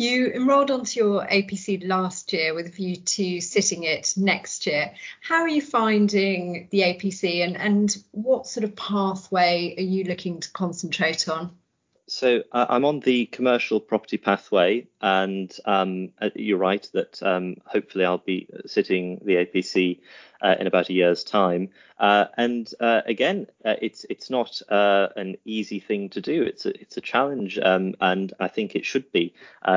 You 0.00 0.28
enrolled 0.28 0.70
onto 0.70 0.98
your 0.98 1.26
APC 1.26 1.86
last 1.86 2.32
year 2.32 2.54
with 2.54 2.68
a 2.68 2.70
view 2.70 2.96
to 2.96 3.40
sitting 3.42 3.82
it 3.82 4.14
next 4.16 4.66
year. 4.66 4.94
How 5.20 5.42
are 5.42 5.48
you 5.48 5.60
finding 5.60 6.68
the 6.70 6.80
APC 6.80 7.44
and, 7.44 7.54
and 7.54 7.94
what 8.12 8.46
sort 8.46 8.64
of 8.64 8.74
pathway 8.74 9.74
are 9.76 9.82
you 9.82 10.04
looking 10.04 10.40
to 10.40 10.50
concentrate 10.52 11.28
on? 11.28 11.50
So 12.06 12.44
uh, 12.50 12.64
I'm 12.70 12.86
on 12.86 13.00
the 13.00 13.26
commercial 13.26 13.78
property 13.78 14.16
pathway, 14.16 14.86
and 15.02 15.54
um, 15.66 16.12
uh, 16.18 16.30
you're 16.34 16.56
right 16.56 16.88
that 16.94 17.22
um, 17.22 17.56
hopefully 17.66 18.06
I'll 18.06 18.16
be 18.16 18.48
sitting 18.64 19.20
the 19.22 19.34
APC 19.34 20.00
uh, 20.42 20.56
in 20.58 20.66
about 20.66 20.88
a 20.88 20.92
year's 20.92 21.24
time. 21.24 21.68
Uh, 21.98 22.26
and 22.38 22.72
uh, 22.80 23.02
again, 23.04 23.46
uh, 23.64 23.74
it's 23.82 24.06
it's 24.08 24.30
not 24.30 24.62
uh, 24.70 25.08
an 25.16 25.36
easy 25.44 25.80
thing 25.80 26.08
to 26.08 26.20
do. 26.20 26.42
It's 26.42 26.64
a 26.64 26.80
it's 26.80 26.96
a 26.96 27.02
challenge, 27.02 27.58
um, 27.58 27.94
and 28.00 28.32
I 28.40 28.48
think 28.48 28.74
it 28.74 28.86
should 28.86 29.12
be. 29.12 29.34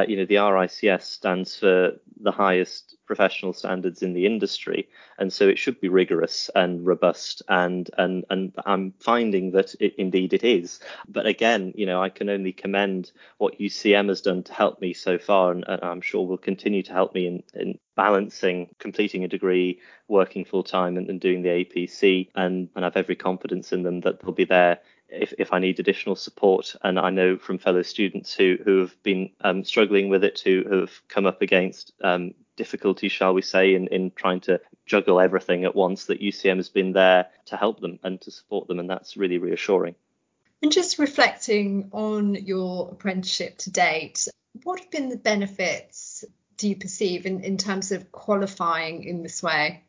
You 0.07 0.17
know, 0.17 0.25
the 0.25 0.35
RICS 0.35 1.03
stands 1.03 1.57
for 1.57 1.93
the 2.21 2.31
highest 2.31 2.95
professional 3.05 3.51
standards 3.51 4.01
in 4.01 4.13
the 4.13 4.25
industry, 4.25 4.87
and 5.19 5.33
so 5.33 5.47
it 5.49 5.59
should 5.59 5.81
be 5.81 5.89
rigorous 5.89 6.49
and 6.55 6.85
robust. 6.85 7.41
And 7.49 7.89
and 7.97 8.23
and 8.29 8.53
I'm 8.65 8.93
finding 8.99 9.51
that 9.51 9.75
it, 9.81 9.95
indeed 9.97 10.33
it 10.33 10.45
is. 10.45 10.79
But 11.09 11.25
again, 11.25 11.73
you 11.75 11.85
know, 11.85 12.01
I 12.01 12.07
can 12.07 12.29
only 12.29 12.53
commend 12.53 13.11
what 13.37 13.59
UCEM 13.59 14.07
has 14.07 14.21
done 14.21 14.43
to 14.43 14.53
help 14.53 14.79
me 14.79 14.93
so 14.93 15.17
far, 15.17 15.51
and, 15.51 15.65
and 15.67 15.83
I'm 15.83 16.01
sure 16.01 16.25
will 16.25 16.37
continue 16.37 16.83
to 16.83 16.93
help 16.93 17.13
me 17.13 17.27
in, 17.27 17.43
in 17.53 17.79
balancing 17.95 18.69
completing 18.79 19.23
a 19.23 19.27
degree, 19.27 19.79
working 20.07 20.45
full 20.45 20.63
time, 20.63 20.97
and, 20.97 21.09
and 21.09 21.19
doing 21.19 21.41
the 21.41 21.49
APC. 21.49 22.29
And 22.35 22.69
and 22.75 22.85
I've 22.85 22.97
every 22.97 23.15
confidence 23.15 23.71
in 23.71 23.83
them 23.83 24.01
that 24.01 24.19
they'll 24.19 24.31
be 24.31 24.45
there 24.45 24.79
if, 25.13 25.33
if 25.37 25.53
I 25.53 25.59
need 25.59 25.79
additional 25.79 26.15
support. 26.15 26.75
And 26.83 26.99
I 26.99 27.09
know 27.09 27.37
from 27.37 27.57
fellow 27.57 27.83
students 27.83 28.33
who, 28.33 28.57
who 28.63 28.79
have 28.79 29.01
been 29.03 29.29
um, 29.41 29.63
struggling 29.63 30.09
with 30.09 30.23
it, 30.23 30.39
who 30.39 30.63
have 30.69 30.91
come 31.07 31.25
up 31.25 31.41
against 31.41 31.93
um, 32.03 32.33
difficulties, 32.55 33.11
shall 33.11 33.33
we 33.33 33.41
say, 33.41 33.75
in, 33.75 33.87
in 33.87 34.11
trying 34.11 34.41
to 34.41 34.59
juggle 34.85 35.19
everything 35.19 35.63
at 35.65 35.75
once, 35.75 36.05
that 36.05 36.21
UCEM 36.21 36.57
has 36.57 36.69
been 36.69 36.93
there 36.93 37.27
to 37.45 37.57
help 37.57 37.79
them 37.79 37.99
and 38.03 38.19
to 38.21 38.31
support 38.31 38.67
them. 38.67 38.79
And 38.79 38.89
that's 38.89 39.15
really 39.15 39.37
reassuring. 39.37 39.95
And 40.61 40.71
just 40.71 40.97
reflecting 40.97 41.89
on 41.91 42.35
your 42.35 42.89
apprenticeship 42.91 43.57
to 43.59 43.71
date, 43.71 44.27
what 44.63 44.79
have 44.79 44.91
been 44.91 45.09
the 45.09 45.17
benefits 45.17 46.23
do 46.63 46.69
you 46.69 46.77
perceive 46.77 47.25
in, 47.25 47.41
in 47.41 47.57
terms 47.57 47.91
of 47.91 48.09
qualifying 48.13 49.03
in 49.03 49.21
this 49.21 49.43
way? 49.43 49.83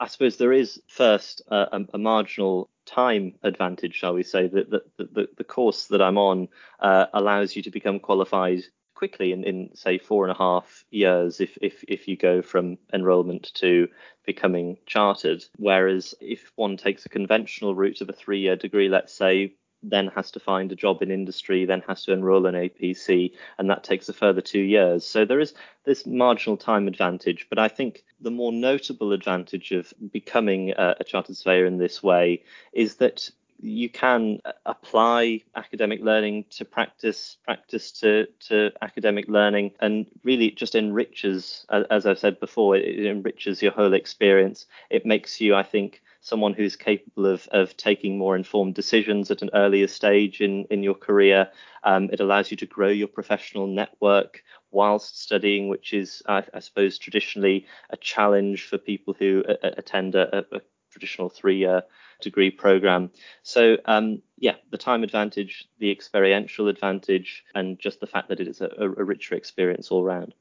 I 0.00 0.08
suppose 0.08 0.36
there 0.36 0.52
is 0.52 0.82
first 0.88 1.40
uh, 1.48 1.66
a, 1.70 1.80
a, 1.94 1.98
marginal 1.98 2.68
time 2.84 3.34
advantage, 3.44 3.94
shall 3.94 4.14
we 4.14 4.24
say, 4.24 4.48
that 4.48 4.70
the, 4.70 4.82
the, 4.98 5.28
the, 5.38 5.44
course 5.44 5.86
that 5.86 6.02
I'm 6.02 6.18
on 6.18 6.48
uh, 6.80 7.06
allows 7.14 7.54
you 7.54 7.62
to 7.62 7.70
become 7.70 8.00
qualified 8.00 8.62
quickly 8.96 9.30
in, 9.30 9.44
in 9.44 9.70
say 9.76 9.98
four 9.98 10.24
and 10.24 10.32
a 10.32 10.36
half 10.36 10.84
years 10.90 11.40
if, 11.40 11.56
if 11.62 11.84
if 11.86 12.08
you 12.08 12.16
go 12.16 12.42
from 12.42 12.76
enrolment 12.92 13.54
to 13.54 13.86
becoming 14.26 14.78
chartered. 14.86 15.44
Whereas 15.58 16.16
if 16.20 16.50
one 16.56 16.76
takes 16.76 17.06
a 17.06 17.08
conventional 17.08 17.76
route 17.76 18.00
of 18.00 18.08
a 18.08 18.12
three 18.12 18.40
year 18.40 18.56
degree, 18.56 18.88
let's 18.88 19.14
say, 19.14 19.54
then 19.82 20.08
has 20.08 20.30
to 20.32 20.40
find 20.40 20.70
a 20.70 20.76
job 20.76 21.02
in 21.02 21.10
industry, 21.10 21.64
then 21.64 21.82
has 21.86 22.04
to 22.04 22.12
enroll 22.12 22.46
in 22.46 22.54
APC, 22.54 23.32
and 23.58 23.70
that 23.70 23.84
takes 23.84 24.08
a 24.08 24.12
further 24.12 24.40
two 24.40 24.60
years. 24.60 25.06
So 25.06 25.24
there 25.24 25.40
is 25.40 25.54
this 25.84 26.06
marginal 26.06 26.56
time 26.56 26.86
advantage, 26.86 27.46
but 27.48 27.58
I 27.58 27.68
think 27.68 28.04
the 28.20 28.30
more 28.30 28.52
notable 28.52 29.12
advantage 29.12 29.72
of 29.72 29.92
becoming 30.12 30.72
a, 30.72 30.96
a 31.00 31.04
chartered 31.04 31.36
surveyor 31.36 31.66
in 31.66 31.78
this 31.78 32.02
way 32.02 32.42
is 32.72 32.96
that 32.96 33.30
you 33.62 33.90
can 33.90 34.40
apply 34.64 35.42
academic 35.54 36.00
learning 36.00 36.44
to 36.50 36.64
practice, 36.64 37.36
practice 37.44 37.92
to, 37.92 38.26
to 38.48 38.70
academic 38.80 39.28
learning, 39.28 39.72
and 39.80 40.06
really 40.24 40.46
it 40.46 40.56
just 40.56 40.74
enriches, 40.74 41.66
as 41.90 42.06
I've 42.06 42.18
said 42.18 42.40
before, 42.40 42.76
it 42.76 43.06
enriches 43.06 43.62
your 43.62 43.72
whole 43.72 43.92
experience. 43.92 44.66
It 44.88 45.04
makes 45.04 45.40
you, 45.40 45.54
I 45.54 45.62
think, 45.62 46.00
someone 46.20 46.52
who's 46.52 46.76
capable 46.76 47.26
of, 47.26 47.48
of 47.50 47.76
taking 47.76 48.18
more 48.18 48.36
informed 48.36 48.74
decisions 48.74 49.30
at 49.30 49.42
an 49.42 49.50
earlier 49.54 49.86
stage 49.86 50.40
in, 50.40 50.64
in 50.70 50.82
your 50.82 50.94
career. 50.94 51.48
Um, 51.82 52.10
it 52.12 52.20
allows 52.20 52.50
you 52.50 52.56
to 52.58 52.66
grow 52.66 52.88
your 52.88 53.08
professional 53.08 53.66
network 53.66 54.42
whilst 54.70 55.20
studying, 55.20 55.68
which 55.68 55.92
is, 55.92 56.22
I, 56.26 56.44
I 56.52 56.60
suppose, 56.60 56.98
traditionally 56.98 57.66
a 57.88 57.96
challenge 57.96 58.66
for 58.66 58.78
people 58.78 59.14
who 59.18 59.42
a, 59.48 59.52
a 59.66 59.74
attend 59.78 60.14
a, 60.14 60.44
a 60.52 60.60
traditional 60.90 61.30
three 61.30 61.56
year 61.56 61.82
degree 62.20 62.50
program. 62.50 63.10
So, 63.42 63.78
um, 63.86 64.22
yeah, 64.36 64.56
the 64.70 64.78
time 64.78 65.02
advantage, 65.02 65.68
the 65.78 65.90
experiential 65.90 66.68
advantage, 66.68 67.44
and 67.54 67.78
just 67.78 68.00
the 68.00 68.06
fact 68.06 68.28
that 68.28 68.40
it 68.40 68.48
is 68.48 68.60
a, 68.60 68.68
a 68.78 68.88
richer 68.88 69.34
experience 69.34 69.90
all 69.90 70.04
round. 70.04 70.34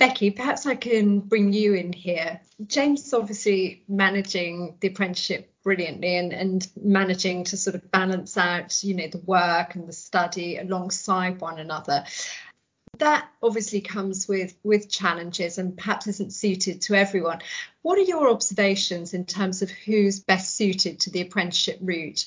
Becky, 0.00 0.30
perhaps 0.30 0.66
I 0.66 0.74
can 0.74 1.20
bring 1.20 1.52
you 1.52 1.74
in 1.74 1.92
here. 1.92 2.40
James 2.66 3.06
is 3.06 3.14
obviously 3.14 3.84
managing 3.86 4.76
the 4.80 4.88
apprenticeship 4.88 5.52
brilliantly 5.62 6.16
and, 6.16 6.32
and 6.32 6.66
managing 6.82 7.44
to 7.44 7.56
sort 7.56 7.76
of 7.76 7.90
balance 7.92 8.36
out, 8.36 8.82
you 8.82 8.94
know, 8.94 9.06
the 9.06 9.18
work 9.18 9.76
and 9.76 9.86
the 9.86 9.92
study 9.92 10.56
alongside 10.56 11.40
one 11.40 11.60
another 11.60 12.04
that 12.98 13.28
obviously 13.42 13.80
comes 13.80 14.28
with 14.28 14.54
with 14.62 14.90
challenges 14.90 15.58
and 15.58 15.76
perhaps 15.76 16.06
isn't 16.06 16.32
suited 16.32 16.82
to 16.82 16.94
everyone. 16.94 17.40
What 17.82 17.98
are 17.98 18.02
your 18.02 18.30
observations 18.30 19.14
in 19.14 19.24
terms 19.24 19.62
of 19.62 19.70
who's 19.70 20.20
best 20.20 20.54
suited 20.54 21.00
to 21.00 21.10
the 21.10 21.22
apprenticeship 21.22 21.78
route? 21.80 22.26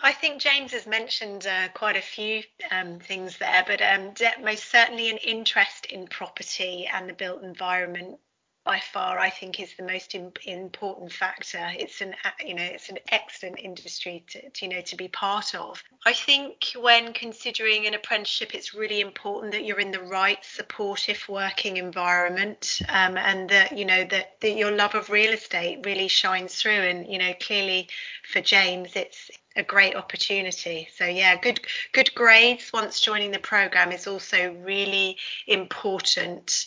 I 0.00 0.12
think 0.12 0.40
James 0.40 0.72
has 0.72 0.86
mentioned 0.86 1.46
uh, 1.46 1.68
quite 1.74 1.96
a 1.96 2.00
few 2.00 2.42
um, 2.70 3.00
things 3.00 3.36
there, 3.38 3.64
but 3.66 3.82
um, 3.82 4.14
most 4.44 4.70
certainly 4.70 5.10
an 5.10 5.16
interest 5.18 5.86
in 5.86 6.06
property 6.06 6.86
and 6.86 7.08
the 7.08 7.14
built 7.14 7.42
environment 7.42 8.20
by 8.68 8.78
far 8.78 9.18
I 9.18 9.30
think 9.30 9.60
is 9.60 9.74
the 9.78 9.82
most 9.82 10.14
important 10.14 11.10
factor. 11.10 11.70
It's 11.78 12.02
an 12.02 12.14
you 12.44 12.54
know 12.54 12.62
it's 12.62 12.90
an 12.90 12.98
excellent 13.10 13.58
industry 13.60 14.24
to, 14.28 14.50
to, 14.50 14.66
you 14.66 14.70
know 14.74 14.82
to 14.82 14.94
be 14.96 15.08
part 15.08 15.54
of. 15.54 15.82
I 16.04 16.12
think 16.12 16.72
when 16.78 17.14
considering 17.14 17.86
an 17.86 17.94
apprenticeship, 17.94 18.54
it's 18.54 18.74
really 18.74 19.00
important 19.00 19.52
that 19.52 19.64
you're 19.64 19.80
in 19.80 19.90
the 19.90 20.02
right 20.02 20.44
supportive 20.44 21.24
working 21.30 21.78
environment, 21.78 22.82
um, 22.90 23.16
and 23.16 23.48
that 23.48 23.78
you 23.78 23.86
know 23.86 24.04
that, 24.04 24.38
that 24.42 24.56
your 24.56 24.72
love 24.72 24.94
of 24.94 25.08
real 25.08 25.32
estate 25.32 25.80
really 25.86 26.08
shines 26.08 26.54
through. 26.54 26.72
And 26.72 27.10
you 27.10 27.16
know 27.16 27.32
clearly 27.40 27.88
for 28.30 28.42
James, 28.42 28.94
it's 28.96 29.30
a 29.58 29.62
great 29.62 29.96
opportunity. 29.96 30.88
So 30.96 31.04
yeah, 31.04 31.36
good 31.36 31.60
good 31.92 32.14
grades 32.14 32.72
once 32.72 33.00
joining 33.00 33.32
the 33.32 33.38
program 33.38 33.92
is 33.92 34.06
also 34.06 34.54
really 34.64 35.16
important 35.46 36.66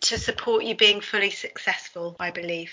to 0.00 0.18
support 0.18 0.64
you 0.64 0.76
being 0.76 1.00
fully 1.00 1.30
successful, 1.30 2.16
I 2.18 2.30
believe. 2.32 2.72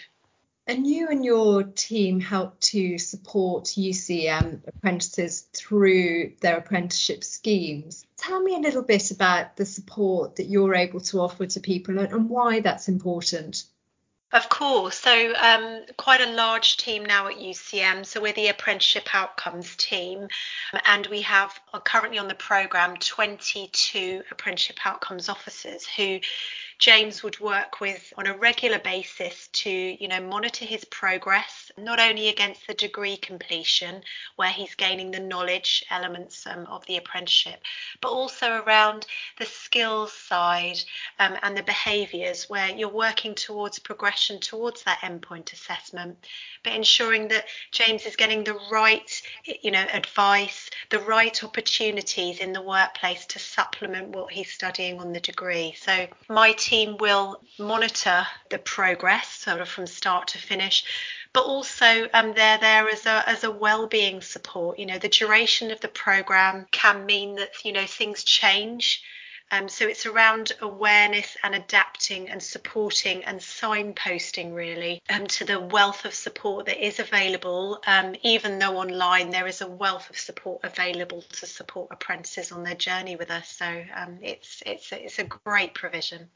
And 0.68 0.86
you 0.86 1.08
and 1.08 1.26
your 1.26 1.64
team 1.64 2.20
help 2.20 2.60
to 2.60 3.00
support 3.00 3.66
UCEM 3.66 4.62
apprentices 4.68 5.48
through 5.54 6.34
their 6.42 6.58
apprenticeship 6.58 7.24
schemes. 7.24 8.06
Tell 8.18 8.40
me 8.40 8.56
a 8.56 8.60
little 8.60 8.84
bit 8.84 9.10
about 9.10 9.56
the 9.56 9.66
support 9.66 10.36
that 10.36 10.46
you're 10.46 10.76
able 10.76 11.00
to 11.02 11.22
offer 11.22 11.48
to 11.48 11.60
people 11.60 11.98
and 11.98 12.30
why 12.30 12.60
that's 12.60 12.88
important. 12.88 13.64
Of 14.32 14.48
course. 14.48 15.00
So, 15.00 15.34
um, 15.38 15.86
quite 15.98 16.22
a 16.22 16.32
large 16.32 16.78
team 16.78 17.04
now 17.04 17.28
at 17.28 17.38
UCEM. 17.38 18.06
So, 18.06 18.22
we're 18.22 18.34
the 18.34 18.50
apprenticeship 18.50 19.16
outcomes 19.16 19.76
team, 19.76 20.28
and 20.86 21.08
we 21.08 21.22
have 21.22 21.60
currently 21.84 22.20
on 22.20 22.28
the 22.28 22.36
programme 22.36 22.96
22 22.98 24.24
apprenticeship 24.30 24.86
outcomes 24.86 25.30
officers 25.30 25.88
who 25.88 26.20
James 26.80 27.22
would 27.24 27.38
work 27.42 27.82
with 27.82 28.14
on 28.18 28.26
a 28.26 28.38
regular 28.38 28.80
basis 28.80 29.50
to, 29.52 29.70
you 29.70 30.08
know, 30.08 30.22
monitor 30.22 30.64
his 30.64 30.86
progress, 30.86 31.74
not 31.78 32.00
only 32.00 32.30
against 32.30 32.66
the 32.68 32.74
degree 32.74 33.18
completion, 33.18 34.02
where 34.38 34.50
he's 34.50 34.76
gaining 34.76 35.12
the 35.12 35.20
knowledge 35.20 35.84
elements 35.90 36.48
um, 36.48 36.66
of 36.68 36.86
the 36.86 36.96
apprenticeship, 36.96 37.62
but 38.00 38.08
also 38.08 38.64
around 38.64 39.06
the 39.40 39.46
skills 39.46 40.14
side 40.14 40.80
um, 41.20 41.36
and 41.44 41.58
the 41.58 41.64
behaviours, 41.64 42.50
where 42.50 42.70
you're 42.70 42.88
working 42.88 43.36
towards 43.36 43.78
progression 43.78 44.40
towards 44.40 44.82
that 44.84 45.00
endpoint 45.00 45.52
assessment, 45.52 46.18
but 46.64 46.72
ensuring 46.72 47.28
that 47.28 47.44
James 47.74 48.06
is 48.06 48.16
getting 48.16 48.46
the 48.46 48.58
right, 48.72 49.22
you 49.62 49.72
know, 49.72 49.86
advice, 49.92 50.70
the 50.92 51.00
right 51.00 51.44
opportunities 51.44 52.40
in 52.40 52.54
the 52.54 52.62
workplace 52.62 53.26
to 53.26 53.40
supplement 53.40 54.16
what 54.16 54.32
he's 54.32 54.50
studying 54.50 54.98
on 55.02 55.12
the 55.12 55.20
degree. 55.20 55.76
So 55.78 56.08
my 56.30 56.54
team 56.54 56.69
will 57.00 57.42
monitor 57.58 58.28
the 58.52 58.60
progress 58.60 59.28
sort 59.28 59.60
of 59.60 59.68
from 59.68 59.88
start 59.88 60.28
to 60.28 60.38
finish 60.38 60.84
but 61.34 61.44
also 61.44 62.08
um, 62.14 62.34
they're 62.34 62.60
there 62.60 62.88
as 62.88 63.06
a 63.06 63.28
as 63.28 63.44
a 63.44 63.52
well-being 63.52 64.22
support 64.22 64.78
you 64.78 64.86
know 64.86 65.00
the 65.00 65.10
duration 65.10 65.72
of 65.72 65.80
the 65.82 65.88
program 65.88 66.68
can 66.72 67.06
mean 67.06 67.36
that 67.36 67.50
you 67.66 67.72
know 67.72 67.86
things 67.86 68.24
change 68.24 69.02
um, 69.52 69.68
so 69.68 69.88
it's 69.88 70.06
around 70.06 70.52
awareness 70.62 71.36
and 71.42 71.56
adapting 71.56 72.30
and 72.30 72.42
supporting 72.42 73.24
and 73.24 73.40
signposting 73.40 74.54
really 74.54 75.02
um, 75.10 75.26
to 75.26 75.44
the 75.44 75.60
wealth 75.60 76.06
of 76.06 76.14
support 76.14 76.68
that 76.68 76.86
is 76.86 77.00
available. 77.00 77.82
Um, 77.88 78.16
even 78.22 78.60
though 78.60 78.78
online 78.78 79.32
there 79.32 79.48
is 79.48 79.62
a 79.62 79.68
wealth 79.68 80.08
of 80.12 80.20
support 80.20 80.62
available 80.64 81.24
to 81.24 81.48
support 81.48 81.88
apprentices 81.90 82.52
on 82.52 82.64
their 82.64 82.76
journey 82.76 83.16
with 83.16 83.32
us. 83.32 83.50
So 83.50 83.84
um, 83.96 84.20
it's 84.22 84.62
it's 84.68 84.92
it's 84.92 85.18
a 85.18 85.24
great 85.24 85.74
provision. 85.74 86.30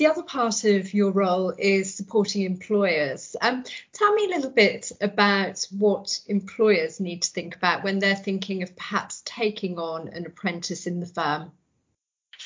The 0.00 0.06
other 0.06 0.22
part 0.22 0.64
of 0.64 0.94
your 0.94 1.10
role 1.10 1.52
is 1.58 1.94
supporting 1.94 2.40
employers. 2.40 3.36
Um, 3.38 3.64
tell 3.92 4.14
me 4.14 4.24
a 4.24 4.34
little 4.34 4.50
bit 4.50 4.90
about 4.98 5.66
what 5.76 6.20
employers 6.26 7.00
need 7.00 7.20
to 7.20 7.30
think 7.30 7.54
about 7.54 7.84
when 7.84 7.98
they're 7.98 8.16
thinking 8.16 8.62
of 8.62 8.74
perhaps 8.74 9.20
taking 9.26 9.78
on 9.78 10.08
an 10.08 10.24
apprentice 10.24 10.86
in 10.86 11.00
the 11.00 11.06
firm. 11.06 11.52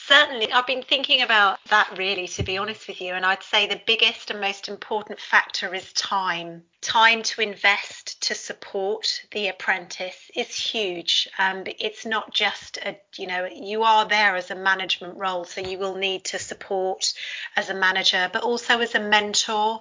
Certainly, 0.06 0.52
I've 0.52 0.66
been 0.66 0.82
thinking 0.82 1.22
about 1.22 1.60
that 1.70 1.96
really, 1.96 2.28
to 2.28 2.42
be 2.42 2.58
honest 2.58 2.88
with 2.88 3.00
you. 3.00 3.14
And 3.14 3.24
I'd 3.24 3.42
say 3.42 3.66
the 3.66 3.80
biggest 3.86 4.30
and 4.30 4.38
most 4.38 4.68
important 4.68 5.18
factor 5.18 5.74
is 5.74 5.94
time. 5.94 6.62
Time 6.82 7.22
to 7.22 7.40
invest 7.40 8.20
to 8.24 8.34
support 8.34 9.22
the 9.30 9.48
apprentice 9.48 10.30
is 10.36 10.54
huge. 10.54 11.26
Um, 11.38 11.64
it's 11.66 12.04
not 12.04 12.34
just 12.34 12.76
a, 12.78 12.98
you 13.16 13.26
know, 13.26 13.48
you 13.50 13.82
are 13.84 14.06
there 14.06 14.36
as 14.36 14.50
a 14.50 14.54
management 14.54 15.16
role, 15.16 15.44
so 15.44 15.62
you 15.62 15.78
will 15.78 15.94
need 15.94 16.24
to 16.24 16.38
support 16.38 17.14
as 17.56 17.70
a 17.70 17.74
manager, 17.74 18.28
but 18.30 18.42
also 18.42 18.80
as 18.80 18.94
a 18.94 19.00
mentor. 19.00 19.80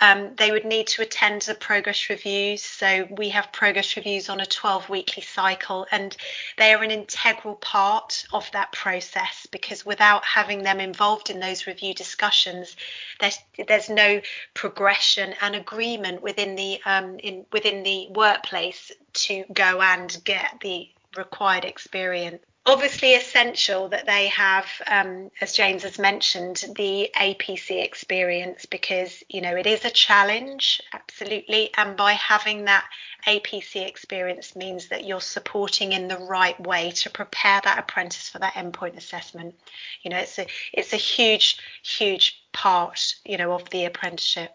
Um, 0.00 0.34
they 0.36 0.50
would 0.50 0.64
need 0.64 0.88
to 0.88 1.02
attend 1.02 1.42
the 1.42 1.54
progress 1.54 2.10
reviews. 2.10 2.62
So 2.62 3.06
we 3.10 3.28
have 3.30 3.52
progress 3.52 3.96
reviews 3.96 4.28
on 4.28 4.40
a 4.40 4.46
12 4.46 4.88
weekly 4.88 5.22
cycle, 5.22 5.86
and 5.90 6.16
they 6.58 6.74
are 6.74 6.82
an 6.82 6.90
integral 6.90 7.54
part 7.56 8.26
of 8.32 8.50
that 8.52 8.72
process 8.72 9.46
because 9.50 9.86
without 9.86 10.24
having 10.24 10.62
them 10.62 10.80
involved 10.80 11.30
in 11.30 11.40
those 11.40 11.66
review 11.66 11.94
discussions, 11.94 12.76
there's 13.20 13.38
there's 13.68 13.88
no 13.88 14.20
progression 14.52 15.34
and 15.40 15.54
agreement 15.54 16.22
within 16.22 16.56
the 16.56 16.80
um, 16.84 17.18
in 17.20 17.46
within 17.52 17.82
the 17.84 18.08
workplace 18.10 18.90
to 19.12 19.44
go 19.52 19.80
and 19.80 20.20
get 20.24 20.58
the 20.60 20.88
required 21.16 21.64
experience 21.64 22.42
obviously 22.66 23.14
essential 23.14 23.88
that 23.90 24.06
they 24.06 24.28
have, 24.28 24.66
um, 24.86 25.30
as 25.40 25.52
James 25.52 25.82
has 25.82 25.98
mentioned, 25.98 26.64
the 26.76 27.10
APC 27.14 27.82
experience 27.82 28.64
because 28.64 29.22
you 29.28 29.40
know 29.40 29.54
it 29.54 29.66
is 29.66 29.84
a 29.84 29.90
challenge, 29.90 30.80
absolutely, 30.92 31.70
and 31.76 31.96
by 31.96 32.12
having 32.12 32.64
that 32.64 32.86
APC 33.26 33.86
experience 33.86 34.56
means 34.56 34.88
that 34.88 35.04
you're 35.04 35.20
supporting 35.20 35.92
in 35.92 36.08
the 36.08 36.18
right 36.18 36.58
way 36.60 36.90
to 36.92 37.10
prepare 37.10 37.60
that 37.64 37.78
apprentice 37.78 38.28
for 38.28 38.38
that 38.38 38.54
endpoint 38.54 38.96
assessment. 38.96 39.54
You 40.02 40.10
know, 40.10 40.18
it's 40.18 40.38
a 40.38 40.46
it's 40.72 40.92
a 40.92 40.96
huge, 40.96 41.58
huge 41.82 42.42
part, 42.52 43.14
you 43.24 43.36
know, 43.36 43.52
of 43.52 43.68
the 43.70 43.84
apprenticeship. 43.84 44.50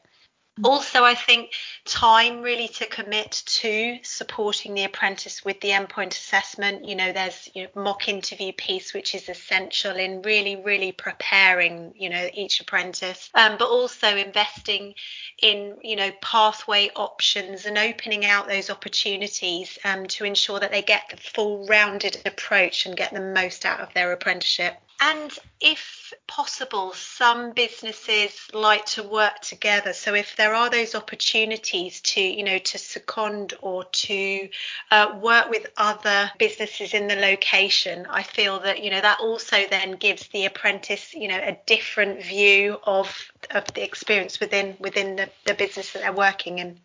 Also, 0.63 1.04
I 1.04 1.16
think 1.16 1.54
time 1.86 2.42
really 2.42 2.68
to 2.70 2.86
commit 2.86 3.44
to 3.46 4.00
supporting 4.04 4.74
the 4.74 4.84
apprentice 4.84 5.46
with 5.46 5.62
the 5.62 5.70
endpoint 5.70 6.12
assessment. 6.12 6.86
You 6.86 6.96
know, 6.96 7.13
there's 7.13 7.48
you 7.54 7.63
know, 7.63 7.82
mock 7.82 8.10
interview 8.10 8.51
piece, 8.51 8.94
which 8.94 9.16
is 9.16 9.30
essential 9.30 9.96
in 9.96 10.22
really, 10.22 10.58
really 10.58 10.92
preparing, 10.92 11.94
you 11.96 12.10
know, 12.10 12.30
each 12.34 12.60
apprentice, 12.60 13.30
um, 13.36 13.56
but 13.58 13.70
also 13.70 14.18
investing 14.18 14.96
in, 15.42 15.78
you 15.82 15.96
know, 15.96 16.12
pathway 16.22 16.89
options 16.96 17.66
and 17.66 17.78
opening 17.78 18.25
out 18.25 18.48
those 18.48 18.70
opportunities 18.70 19.78
um, 19.86 20.06
to 20.08 20.25
ensure 20.25 20.60
that 20.60 20.72
they 20.72 20.82
get 20.82 21.04
the 21.10 21.18
full 21.18 21.66
rounded 21.68 22.22
approach 22.25 22.86
and 22.86 22.98
get 22.98 23.13
the 23.13 23.22
most 23.22 23.66
out 23.66 23.80
of 23.80 23.94
their 23.94 24.12
apprenticeship. 24.12 24.75
And 25.01 25.32
if 25.62 26.13
possible, 26.27 26.91
some 26.94 27.53
businesses 27.53 28.50
like 28.53 28.86
to 28.88 29.03
work 29.03 29.39
together. 29.39 29.94
So 29.94 30.13
if 30.13 30.36
there 30.36 30.53
are 30.53 30.70
those 30.70 30.94
opportunities 30.94 32.01
to, 32.01 32.22
you 32.22 32.44
know, 32.44 32.58
to 32.58 32.77
second 32.77 33.53
or 33.62 33.86
to 33.86 34.50
uh, 34.91 35.18
work 35.22 35.50
with 35.50 35.68
other 35.77 36.32
businesses 36.38 36.94
in 36.94 37.08
the 37.08 37.15
location, 37.15 38.08
I 38.10 38.24
feel 38.24 38.60
that, 38.60 38.84
you 38.84 38.91
know, 38.91 39.00
that 39.00 39.22
also 39.22 39.65
then 39.70 39.94
gives 39.94 40.27
the 40.27 40.46
apprentice, 40.46 41.13
you 41.13 41.29
know, 41.29 41.39
a 41.39 41.58
different 41.65 42.22
view 42.22 42.77
of 42.84 43.32
of 43.51 43.65
the 43.74 43.84
experience 43.84 44.39
within 44.41 44.75
within 44.79 45.15
the, 45.15 45.29
the 45.46 45.53
business 45.53 45.94
that 45.94 46.00
they're 46.00 46.12
working 46.12 46.60
in. 46.60 46.77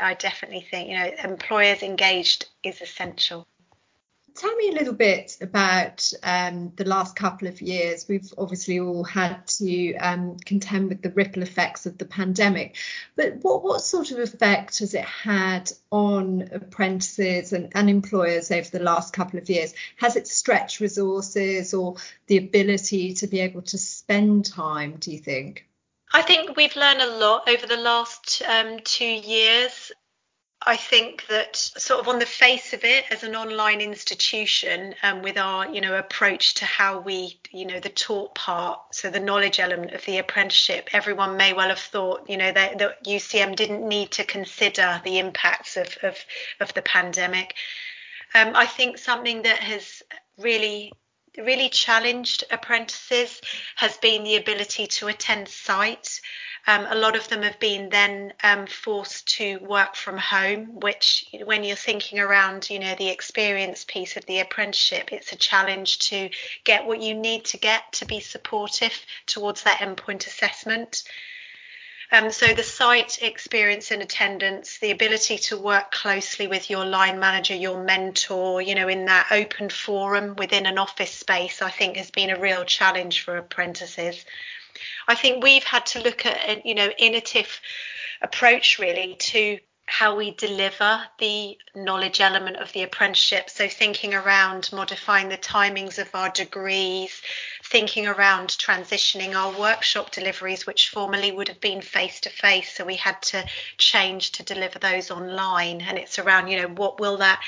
I 0.00 0.14
definitely 0.14 0.62
think, 0.62 0.88
you 0.88 0.98
know, 0.98 1.10
employers 1.22 1.82
engaged 1.82 2.46
is 2.62 2.80
essential. 2.80 3.46
Tell 4.34 4.54
me 4.56 4.70
a 4.70 4.72
little 4.72 4.94
bit 4.94 5.36
about 5.40 6.10
um, 6.22 6.72
the 6.76 6.84
last 6.84 7.14
couple 7.16 7.48
of 7.48 7.60
years. 7.60 8.06
We've 8.08 8.32
obviously 8.38 8.80
all 8.80 9.04
had 9.04 9.46
to 9.58 9.94
um, 9.96 10.36
contend 10.38 10.88
with 10.88 11.02
the 11.02 11.10
ripple 11.10 11.42
effects 11.42 11.84
of 11.86 11.98
the 11.98 12.06
pandemic, 12.06 12.76
but 13.14 13.36
what, 13.42 13.62
what 13.62 13.82
sort 13.82 14.10
of 14.10 14.18
effect 14.18 14.78
has 14.78 14.94
it 14.94 15.04
had 15.04 15.70
on 15.90 16.48
apprentices 16.52 17.52
and, 17.52 17.70
and 17.74 17.90
employers 17.90 18.50
over 18.50 18.68
the 18.70 18.82
last 18.82 19.12
couple 19.12 19.38
of 19.38 19.50
years? 19.50 19.74
Has 19.96 20.16
it 20.16 20.26
stretched 20.26 20.80
resources 20.80 21.74
or 21.74 21.96
the 22.26 22.38
ability 22.38 23.14
to 23.14 23.26
be 23.26 23.40
able 23.40 23.62
to 23.62 23.78
spend 23.78 24.46
time, 24.46 24.96
do 24.98 25.12
you 25.12 25.18
think? 25.18 25.66
I 26.14 26.22
think 26.22 26.56
we've 26.56 26.76
learned 26.76 27.00
a 27.00 27.18
lot 27.18 27.48
over 27.48 27.66
the 27.66 27.76
last 27.76 28.42
um, 28.46 28.78
two 28.84 29.04
years. 29.04 29.92
I 30.64 30.76
think 30.76 31.26
that 31.26 31.56
sort 31.56 32.00
of 32.00 32.08
on 32.08 32.18
the 32.18 32.26
face 32.26 32.72
of 32.72 32.84
it, 32.84 33.04
as 33.10 33.22
an 33.24 33.34
online 33.34 33.80
institution, 33.80 34.94
um, 35.02 35.22
with 35.22 35.36
our 35.36 35.68
you 35.68 35.80
know 35.80 35.96
approach 35.96 36.54
to 36.54 36.64
how 36.64 37.00
we 37.00 37.38
you 37.50 37.66
know 37.66 37.80
the 37.80 37.88
taught 37.88 38.34
part, 38.34 38.80
so 38.94 39.10
the 39.10 39.20
knowledge 39.20 39.58
element 39.58 39.92
of 39.92 40.04
the 40.04 40.18
apprenticeship, 40.18 40.88
everyone 40.92 41.36
may 41.36 41.52
well 41.52 41.68
have 41.68 41.78
thought 41.78 42.28
you 42.28 42.36
know 42.36 42.52
that, 42.52 42.78
that 42.78 43.04
UCEM 43.04 43.56
didn't 43.56 43.86
need 43.86 44.10
to 44.12 44.24
consider 44.24 45.00
the 45.04 45.18
impacts 45.18 45.76
of 45.76 45.96
of, 46.02 46.16
of 46.60 46.72
the 46.74 46.82
pandemic. 46.82 47.54
Um, 48.34 48.52
I 48.54 48.66
think 48.66 48.98
something 48.98 49.42
that 49.42 49.58
has 49.58 50.02
really 50.38 50.92
really 51.38 51.68
challenged 51.68 52.44
apprentices 52.50 53.40
has 53.76 53.96
been 53.98 54.24
the 54.24 54.36
ability 54.36 54.86
to 54.86 55.08
attend 55.08 55.48
site 55.48 56.20
um, 56.66 56.86
a 56.88 56.94
lot 56.94 57.16
of 57.16 57.28
them 57.28 57.42
have 57.42 57.58
been 57.58 57.88
then 57.88 58.32
um, 58.44 58.66
forced 58.66 59.26
to 59.36 59.58
work 59.58 59.96
from 59.96 60.16
home, 60.16 60.78
which, 60.78 61.26
when 61.44 61.64
you're 61.64 61.74
thinking 61.74 62.20
around, 62.20 62.70
you 62.70 62.78
know, 62.78 62.94
the 62.94 63.08
experience 63.08 63.84
piece 63.84 64.16
of 64.16 64.24
the 64.26 64.38
apprenticeship, 64.38 65.12
it's 65.12 65.32
a 65.32 65.36
challenge 65.36 65.98
to 66.10 66.30
get 66.62 66.86
what 66.86 67.02
you 67.02 67.14
need 67.14 67.44
to 67.46 67.56
get 67.56 67.92
to 67.94 68.04
be 68.04 68.20
supportive 68.20 68.94
towards 69.26 69.64
that 69.64 69.78
endpoint 69.78 70.26
assessment. 70.26 71.02
Um, 72.12 72.30
so 72.30 72.52
the 72.52 72.62
site 72.62 73.22
experience 73.22 73.90
and 73.90 74.02
attendance, 74.02 74.78
the 74.78 74.90
ability 74.90 75.38
to 75.38 75.56
work 75.56 75.90
closely 75.92 76.46
with 76.46 76.68
your 76.68 76.84
line 76.84 77.18
manager, 77.18 77.54
your 77.54 77.82
mentor, 77.82 78.60
you 78.60 78.74
know, 78.74 78.86
in 78.88 79.06
that 79.06 79.28
open 79.30 79.70
forum 79.70 80.36
within 80.36 80.66
an 80.66 80.76
office 80.76 81.10
space, 81.10 81.62
I 81.62 81.70
think 81.70 81.96
has 81.96 82.10
been 82.10 82.28
a 82.28 82.38
real 82.38 82.66
challenge 82.66 83.22
for 83.22 83.38
apprentices. 83.38 84.26
I 85.08 85.14
think 85.14 85.42
we've 85.42 85.64
had 85.64 85.86
to 85.86 86.02
look 86.02 86.26
at 86.26 86.66
you 86.66 86.74
know 86.74 86.90
innovative 86.98 87.60
approach 88.20 88.78
really 88.78 89.16
to 89.18 89.58
how 89.86 90.16
we 90.16 90.30
deliver 90.32 91.02
the 91.18 91.58
knowledge 91.74 92.20
element 92.20 92.56
of 92.56 92.72
the 92.72 92.82
apprenticeship. 92.82 93.50
So, 93.50 93.68
thinking 93.68 94.14
around 94.14 94.70
modifying 94.72 95.28
the 95.28 95.36
timings 95.36 95.98
of 95.98 96.14
our 96.14 96.30
degrees, 96.30 97.20
thinking 97.72 98.06
around 98.06 98.50
transitioning 98.50 99.34
our 99.34 99.58
workshop 99.58 100.10
deliveries, 100.10 100.66
which 100.66 100.90
formerly 100.90 101.32
would 101.32 101.48
have 101.48 101.60
been 101.60 101.80
face 101.80 102.20
to 102.20 102.28
face. 102.28 102.76
So, 102.76 102.84
we 102.84 102.96
had 102.96 103.20
to 103.22 103.46
change 103.78 104.32
to 104.32 104.42
deliver 104.42 104.78
those 104.78 105.10
online. 105.10 105.80
And 105.80 105.96
it's 105.96 106.18
around, 106.18 106.48
you 106.48 106.60
know, 106.60 106.68
what 106.68 107.00
will 107.00 107.16
that, 107.16 107.40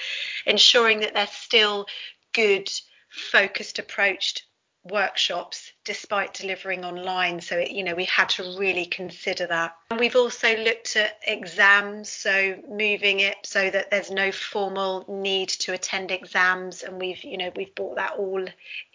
ensuring 0.47 1.01
that 1.01 1.13
they're 1.13 1.27
still 1.27 1.87
good, 2.33 2.71
focused 3.11 3.79
approached 3.79 4.47
workshops 4.83 5.74
despite 5.85 6.35
delivering 6.35 6.85
online. 6.85 7.41
So 7.41 7.57
it, 7.57 7.71
you 7.71 7.85
know 7.85 7.95
we 7.95 8.05
had 8.05 8.31
to 8.31 8.57
really 8.59 8.87
consider 8.87 9.47
that. 9.47 9.77
And 9.91 10.01
we've 10.01 10.17
also 10.17 10.57
looked 10.57 10.97
at 10.97 11.19
exams 11.27 12.09
so 12.09 12.57
moving 12.69 13.21
it 13.21 13.37
so 13.45 13.71
that 13.71 13.91
there's 13.91 14.11
no 14.11 14.33
formal 14.33 15.05
need 15.09 15.49
to 15.51 15.73
attend 15.73 16.11
exams. 16.11 16.83
And 16.83 16.99
we've 16.99 17.23
you 17.23 17.39
know 17.39 17.53
we've 17.55 17.75
brought 17.75 17.97
that 17.97 18.15
all 18.19 18.45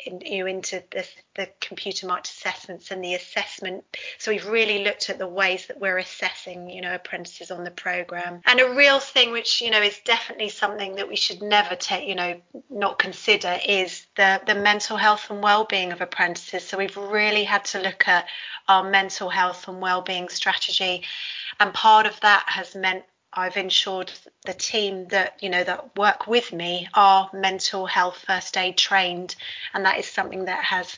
in, 0.05 0.21
you 0.21 0.39
know, 0.39 0.47
into 0.47 0.83
the, 0.91 1.07
the 1.35 1.49
computer 1.61 2.07
marked 2.07 2.27
assessments 2.27 2.91
and 2.91 3.03
the 3.03 3.13
assessment. 3.13 3.83
So 4.17 4.31
we've 4.31 4.47
really 4.47 4.83
looked 4.83 5.09
at 5.09 5.19
the 5.19 5.27
ways 5.27 5.67
that 5.67 5.79
we're 5.79 5.97
assessing 5.97 6.69
you 6.69 6.81
know 6.81 6.95
apprentices 6.95 7.51
on 7.51 7.63
the 7.63 7.71
program. 7.71 8.41
And 8.45 8.59
a 8.59 8.73
real 8.73 8.99
thing 8.99 9.31
which 9.31 9.61
you 9.61 9.69
know 9.69 9.81
is 9.81 9.99
definitely 10.05 10.49
something 10.49 10.95
that 10.95 11.07
we 11.07 11.15
should 11.15 11.41
never 11.41 11.75
take 11.75 12.07
you 12.07 12.15
know 12.15 12.41
not 12.69 12.99
consider 12.99 13.59
is 13.65 14.07
the 14.15 14.41
the 14.47 14.55
mental 14.55 14.97
health 14.97 15.29
and 15.29 15.43
well-being 15.43 15.91
of 15.91 16.01
apprentices. 16.01 16.67
So 16.67 16.78
we've 16.79 16.95
really 16.95 17.43
had 17.43 17.65
to 17.65 17.81
look 17.81 18.07
at 18.07 18.25
our 18.69 18.89
mental 18.89 19.29
health 19.29 19.67
and 19.67 19.81
well-being 19.81 20.29
strategy. 20.29 21.03
And 21.59 21.73
part 21.73 22.05
of 22.05 22.17
that 22.21 22.45
has 22.47 22.73
meant 22.73 23.03
I've 23.33 23.57
ensured 23.57 24.11
the 24.45 24.53
team 24.53 25.09
that 25.09 25.43
you 25.43 25.49
know 25.49 25.63
that 25.63 25.95
work 25.97 26.25
with 26.25 26.51
me 26.53 26.87
are 26.93 27.29
mental 27.33 27.85
health 27.85 28.23
first 28.25 28.57
aid 28.57 28.77
trained. 28.77 29.35
And 29.73 29.85
that 29.85 29.99
is 29.99 30.07
something 30.07 30.45
that 30.45 30.63
has 30.63 30.97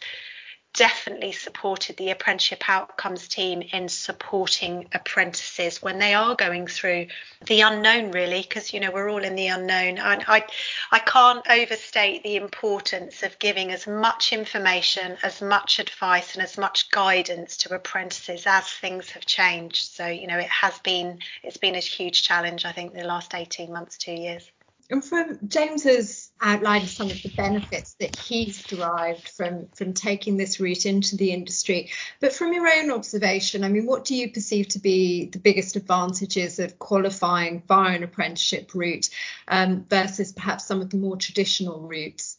definitely 0.73 1.31
supported 1.31 1.97
the 1.97 2.11
apprenticeship 2.11 2.69
outcomes 2.69 3.27
team 3.27 3.61
in 3.61 3.89
supporting 3.89 4.87
apprentices 4.93 5.81
when 5.81 5.99
they 5.99 6.13
are 6.13 6.35
going 6.35 6.67
through 6.67 7.07
the 7.45 7.61
unknown 7.61 8.11
really 8.11 8.41
because 8.41 8.73
you 8.73 8.79
know 8.79 8.91
we're 8.91 9.09
all 9.09 9.23
in 9.23 9.35
the 9.35 9.47
unknown. 9.47 9.97
And 9.97 10.23
I 10.27 10.45
I 10.91 10.99
can't 10.99 11.45
overstate 11.49 12.23
the 12.23 12.35
importance 12.35 13.23
of 13.23 13.37
giving 13.39 13.71
as 13.71 13.85
much 13.87 14.31
information 14.31 15.17
as 15.23 15.41
much 15.41 15.79
advice 15.79 16.35
and 16.35 16.43
as 16.43 16.57
much 16.57 16.89
guidance 16.91 17.57
to 17.57 17.75
apprentices 17.75 18.45
as 18.45 18.67
things 18.67 19.09
have 19.11 19.25
changed. 19.25 19.91
So 19.91 20.07
you 20.07 20.27
know 20.27 20.37
it 20.37 20.49
has 20.49 20.77
been 20.79 21.19
it's 21.43 21.57
been 21.57 21.75
a 21.75 21.79
huge 21.79 22.23
challenge 22.23 22.65
I 22.65 22.71
think 22.71 22.93
the 22.93 23.03
last 23.03 23.33
18 23.33 23.71
months 23.73 23.97
2 23.97 24.11
years 24.11 24.50
And 24.91 25.01
from 25.03 25.39
James's 25.47 26.33
outlined 26.41 26.89
some 26.89 27.09
of 27.09 27.23
the 27.23 27.29
benefits 27.29 27.93
that 28.01 28.13
he's 28.17 28.61
derived 28.61 29.29
from 29.29 29.67
from 29.73 29.93
taking 29.93 30.35
this 30.35 30.59
route 30.59 30.85
into 30.85 31.15
the 31.15 31.31
industry. 31.31 31.91
But 32.19 32.33
from 32.33 32.51
your 32.51 32.67
own 32.67 32.91
observation, 32.91 33.63
I 33.63 33.69
mean, 33.69 33.85
what 33.85 34.03
do 34.03 34.15
you 34.15 34.29
perceive 34.29 34.67
to 34.69 34.79
be 34.79 35.27
the 35.27 35.39
biggest 35.39 35.77
advantages 35.77 36.59
of 36.59 36.77
qualifying 36.77 37.63
via 37.69 37.95
an 37.95 38.03
apprenticeship 38.03 38.75
route 38.75 39.09
um, 39.47 39.85
versus 39.89 40.33
perhaps 40.33 40.67
some 40.67 40.81
of 40.81 40.89
the 40.89 40.97
more 40.97 41.15
traditional 41.15 41.79
routes? 41.79 42.37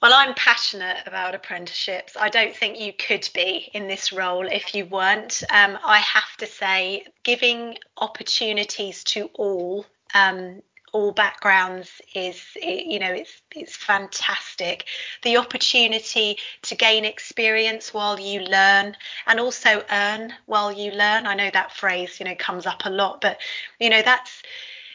Well, 0.00 0.14
I'm 0.14 0.32
passionate 0.32 1.02
about 1.04 1.34
apprenticeships. 1.34 2.16
I 2.18 2.30
don't 2.30 2.56
think 2.56 2.80
you 2.80 2.94
could 2.94 3.28
be 3.34 3.70
in 3.74 3.86
this 3.86 4.14
role 4.14 4.46
if 4.46 4.74
you 4.74 4.86
weren't. 4.86 5.42
Um, 5.50 5.78
I 5.84 5.98
have 5.98 6.38
to 6.38 6.46
say, 6.46 7.04
giving 7.22 7.76
opportunities 7.98 9.04
to 9.04 9.28
all 9.34 9.84
um, 10.14 10.62
all 10.92 11.12
backgrounds 11.12 12.00
is 12.14 12.42
you 12.62 12.98
know 12.98 13.12
it's 13.12 13.42
it's 13.54 13.76
fantastic. 13.76 14.86
The 15.22 15.36
opportunity 15.36 16.38
to 16.62 16.74
gain 16.74 17.04
experience 17.04 17.92
while 17.94 18.18
you 18.18 18.40
learn 18.40 18.96
and 19.26 19.40
also 19.40 19.84
earn 19.90 20.34
while 20.46 20.72
you 20.72 20.92
learn. 20.92 21.26
I 21.26 21.34
know 21.34 21.50
that 21.52 21.72
phrase 21.72 22.18
you 22.20 22.26
know 22.26 22.34
comes 22.36 22.66
up 22.66 22.84
a 22.84 22.90
lot 22.90 23.20
but 23.20 23.38
you 23.78 23.90
know 23.90 24.02
that's 24.02 24.42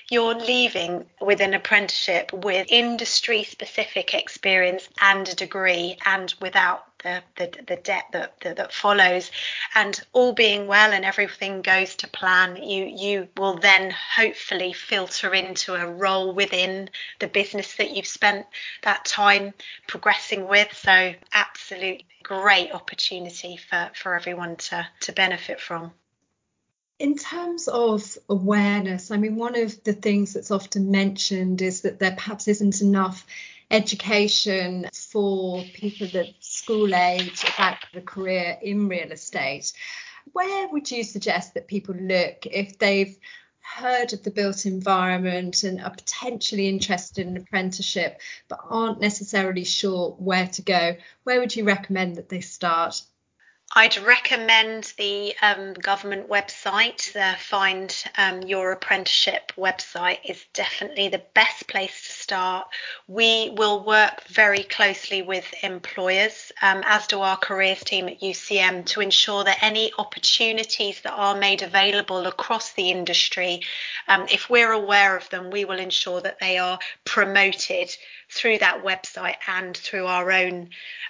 you're 0.09 0.35
leaving 0.35 1.05
with 1.19 1.41
an 1.41 1.53
apprenticeship 1.53 2.31
with 2.31 2.67
industry 2.69 3.43
specific 3.43 4.13
experience 4.13 4.87
and 5.01 5.27
a 5.27 5.35
degree 5.35 5.97
and 6.05 6.33
without 6.41 6.85
the, 6.99 7.23
the, 7.37 7.51
the 7.67 7.75
debt 7.77 8.05
that, 8.11 8.39
that, 8.41 8.57
that 8.57 8.73
follows. 8.73 9.31
And 9.73 9.99
all 10.13 10.33
being 10.33 10.67
well 10.67 10.91
and 10.91 11.05
everything 11.05 11.61
goes 11.61 11.95
to 11.97 12.07
plan 12.07 12.55
you 12.57 12.85
you 12.85 13.27
will 13.37 13.57
then 13.57 13.91
hopefully 13.91 14.73
filter 14.73 15.33
into 15.33 15.75
a 15.75 15.87
role 15.87 16.33
within 16.33 16.89
the 17.19 17.27
business 17.27 17.75
that 17.75 17.95
you've 17.95 18.07
spent 18.07 18.45
that 18.83 19.05
time 19.05 19.53
progressing 19.87 20.47
with. 20.47 20.73
So 20.73 21.13
absolutely 21.33 22.05
great 22.23 22.71
opportunity 22.71 23.57
for 23.57 23.91
for 23.93 24.15
everyone 24.15 24.55
to 24.55 24.87
to 25.01 25.13
benefit 25.13 25.61
from 25.61 25.91
in 26.99 27.15
terms 27.15 27.67
of 27.67 28.17
awareness, 28.29 29.11
I 29.11 29.17
mean, 29.17 29.35
one 29.35 29.57
of 29.57 29.83
the 29.83 29.93
things 29.93 30.33
that's 30.33 30.51
often 30.51 30.91
mentioned 30.91 31.61
is 31.61 31.81
that 31.81 31.99
there 31.99 32.13
perhaps 32.13 32.47
isn't 32.47 32.81
enough 32.81 33.25
education 33.69 34.87
for 34.93 35.63
people 35.73 36.07
at 36.17 36.27
school 36.39 36.93
age 36.95 37.43
about 37.55 37.77
the 37.93 38.01
career 38.01 38.57
in 38.61 38.87
real 38.87 39.11
estate. 39.11 39.73
Where 40.31 40.67
would 40.69 40.89
you 40.89 41.03
suggest 41.03 41.53
that 41.53 41.67
people 41.67 41.95
look 41.95 42.45
if 42.45 42.79
they've 42.79 43.17
heard 43.59 44.13
of 44.13 44.23
the 44.23 44.31
built 44.31 44.65
environment 44.65 45.63
and 45.63 45.81
are 45.81 45.89
potentially 45.89 46.69
interested 46.69 47.27
in 47.27 47.35
an 47.35 47.41
apprenticeship 47.41 48.21
but 48.47 48.59
aren't 48.69 49.01
necessarily 49.01 49.63
sure 49.65 50.11
where 50.11 50.47
to 50.47 50.61
go? 50.61 50.95
Where 51.23 51.39
would 51.39 51.55
you 51.55 51.65
recommend 51.65 52.15
that 52.15 52.29
they 52.29 52.41
start? 52.41 53.01
I'd 53.73 53.97
recommend 53.97 54.93
the 54.97 55.33
um, 55.41 55.73
government 55.73 56.29
website. 56.29 57.11
The 57.11 57.35
Find 57.39 57.93
um, 58.17 58.43
Your 58.43 58.71
Apprenticeship 58.71 59.51
website 59.57 60.19
is 60.23 60.45
definitely 60.53 61.09
the 61.09 61.23
best 61.33 61.67
place 61.67 62.05
to 62.05 62.11
start. 62.13 62.67
We 63.07 63.49
will 63.49 63.83
work 63.83 64.23
very 64.27 64.63
closely 64.63 65.23
with 65.23 65.51
employers, 65.63 66.51
um, 66.61 66.83
as 66.85 67.07
do 67.07 67.21
our 67.21 67.37
careers 67.37 67.83
team 67.83 68.07
at 68.07 68.21
UCEM, 68.21 68.85
to 68.85 69.01
ensure 69.01 69.43
that 69.43 69.57
any 69.61 69.91
opportunities 69.97 71.01
that 71.01 71.13
are 71.13 71.35
made 71.35 71.61
available 71.61 72.27
across 72.27 72.71
the 72.73 72.91
industry, 72.91 73.61
um, 74.07 74.27
if 74.31 74.49
we're 74.49 74.71
aware 74.71 75.17
of 75.17 75.29
them, 75.31 75.49
we 75.49 75.65
will 75.65 75.79
ensure 75.79 76.21
that 76.21 76.39
they 76.39 76.57
are 76.57 76.79
promoted 77.03 77.89
through 78.29 78.59
that 78.59 78.83
website 78.83 79.35
and 79.47 79.75
through 79.75 80.05
our 80.05 80.31
own 80.31 80.69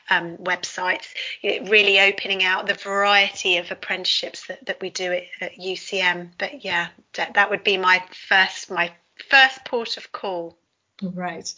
um, 0.10 0.38
websites, 0.38 1.08
really 1.44 2.00
opening 2.00 2.44
out 2.44 2.68
the 2.68 2.74
variety 2.74 3.58
of 3.58 3.72
apprenticeships 3.72 4.48
that, 4.48 4.66
that 4.66 4.82
we 4.82 4.90
do 4.90 5.12
at, 5.12 5.24
at 5.42 5.56
UCEM. 5.58 6.30
But 6.38 6.64
yeah, 6.64 6.90
that, 7.14 7.34
that 7.36 7.50
would 7.50 7.64
be 7.64 7.78
my 7.78 8.04
first 8.28 8.70
my 8.70 8.92
first 9.30 9.66
port 9.66 9.98
of 9.98 10.12
call. 10.12 10.58
Right. 11.02 11.52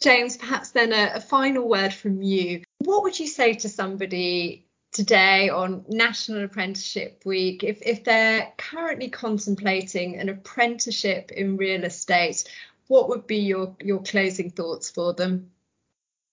James, 0.00 0.36
perhaps 0.36 0.70
then 0.70 0.92
a, 0.92 1.12
a 1.14 1.20
final 1.20 1.68
word 1.68 1.94
from 1.94 2.22
you. 2.22 2.62
What 2.78 3.04
would 3.04 3.18
you 3.18 3.28
say 3.28 3.54
to 3.54 3.68
somebody 3.68 4.66
today 4.90 5.48
on 5.48 5.84
National 5.88 6.44
Apprenticeship 6.44 7.22
Week 7.24 7.64
if, 7.64 7.80
if 7.82 8.04
they're 8.04 8.52
currently 8.58 9.08
contemplating 9.08 10.18
an 10.18 10.28
apprenticeship 10.28 11.30
in 11.30 11.56
real 11.56 11.84
estate? 11.84 12.44
What 12.88 13.08
would 13.08 13.26
be 13.26 13.38
your, 13.38 13.76
your 13.80 14.02
closing 14.02 14.50
thoughts 14.50 14.90
for 14.90 15.14
them? 15.14 15.50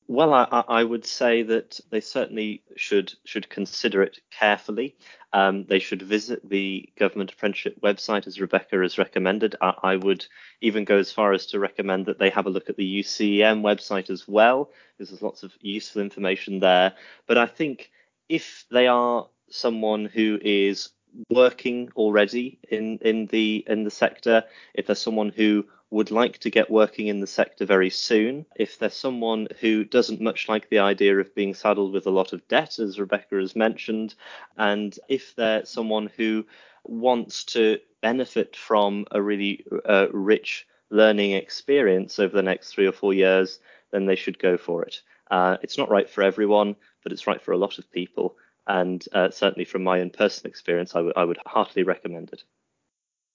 Well, 0.09 0.33
I, 0.33 0.63
I, 0.67 0.83
would 0.83 1.05
say 1.05 1.43
that 1.43 1.79
they 1.91 2.01
certainly 2.01 2.63
should 2.75 3.13
should 3.25 3.47
consider 3.47 4.01
it 4.01 4.19
carefully. 4.31 4.95
Um, 5.33 5.65
they 5.65 5.77
should 5.77 6.01
visit 6.01 6.49
the 6.49 6.89
government 6.97 7.31
apprenticeship 7.31 7.79
website, 7.81 8.25
as 8.25 8.41
Rebecca 8.41 8.77
has 8.77 8.97
recommended. 8.97 9.55
I, 9.61 9.73
I, 9.83 9.95
would 9.97 10.25
even 10.61 10.83
go 10.83 10.97
as 10.97 11.11
far 11.11 11.33
as 11.33 11.45
to 11.47 11.59
recommend 11.59 12.07
that 12.07 12.17
they 12.17 12.31
have 12.31 12.47
a 12.47 12.49
look 12.49 12.71
at 12.71 12.75
the 12.75 13.03
UCEM 13.03 13.61
website 13.61 14.09
as 14.09 14.27
well, 14.27 14.71
because 14.97 15.11
there's 15.11 15.21
lots 15.21 15.43
of 15.43 15.53
useful 15.61 16.01
information 16.01 16.59
there. 16.59 16.95
But 17.27 17.37
I 17.37 17.45
think 17.45 17.91
if 18.29 18.65
they 18.71 18.87
are 18.87 19.27
someone 19.51 20.05
who 20.05 20.39
is 20.41 20.89
working 21.29 21.91
already 21.95 22.57
in 22.67 22.97
in 23.03 23.27
the 23.27 23.63
in 23.67 23.83
the 23.83 23.91
sector, 23.91 24.43
if 24.73 24.87
they're 24.87 24.95
someone 24.95 25.29
who 25.29 25.65
would 25.91 26.11
like 26.11 26.37
to 26.39 26.51
get 26.51 26.69
working 26.69 27.07
in 27.07 27.19
the 27.19 27.27
sector 27.27 27.65
very 27.65 27.89
soon. 27.89 28.45
If 28.55 28.77
there's 28.77 28.93
someone 28.93 29.47
who 29.59 29.83
doesn't 29.83 30.21
much 30.21 30.47
like 30.47 30.69
the 30.69 30.79
idea 30.79 31.17
of 31.17 31.33
being 31.33 31.53
saddled 31.53 31.93
with 31.93 32.05
a 32.05 32.11
lot 32.11 32.33
of 32.33 32.47
debt, 32.47 32.77
as 32.79 32.99
Rebecca 32.99 33.35
has 33.35 33.55
mentioned, 33.55 34.13
and 34.57 34.97
if 35.07 35.35
they're 35.35 35.65
someone 35.65 36.11
who 36.15 36.45
wants 36.83 37.43
to 37.45 37.79
benefit 38.01 38.55
from 38.55 39.05
a 39.11 39.21
really 39.21 39.65
uh, 39.87 40.07
rich 40.11 40.67
learning 40.89 41.31
experience 41.31 42.19
over 42.19 42.35
the 42.35 42.43
next 42.43 42.71
three 42.71 42.87
or 42.87 42.91
four 42.91 43.13
years, 43.13 43.59
then 43.91 44.05
they 44.05 44.15
should 44.15 44.39
go 44.39 44.57
for 44.57 44.83
it. 44.83 45.01
Uh, 45.31 45.57
it's 45.61 45.77
not 45.77 45.89
right 45.89 46.09
for 46.09 46.23
everyone, 46.23 46.75
but 47.03 47.11
it's 47.11 47.27
right 47.27 47.41
for 47.41 47.51
a 47.51 47.57
lot 47.57 47.77
of 47.77 47.91
people. 47.91 48.35
And 48.67 49.03
uh, 49.13 49.31
certainly 49.31 49.65
from 49.65 49.83
my 49.83 50.01
own 50.01 50.11
personal 50.11 50.49
experience, 50.49 50.95
I, 50.95 50.99
w- 50.99 51.13
I 51.15 51.23
would 51.23 51.39
heartily 51.45 51.83
recommend 51.83 52.29
it. 52.31 52.43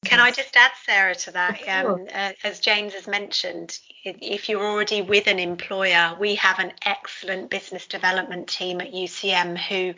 Can 0.04 0.20
I 0.20 0.30
just 0.30 0.56
add, 0.56 0.72
Sarah, 0.84 1.14
to 1.14 1.30
that? 1.32 1.68
Um, 1.68 2.06
uh, 2.12 2.32
as 2.42 2.60
James 2.60 2.94
has 2.94 3.06
mentioned, 3.06 3.78
if 4.04 4.48
you're 4.48 4.64
already 4.64 5.02
with 5.02 5.26
an 5.26 5.38
employer, 5.38 6.16
we 6.18 6.34
have 6.36 6.58
an 6.58 6.72
excellent 6.84 7.50
business 7.50 7.86
development 7.86 8.48
team 8.48 8.80
at 8.80 8.92
UCEM 8.92 9.56
who 9.56 9.94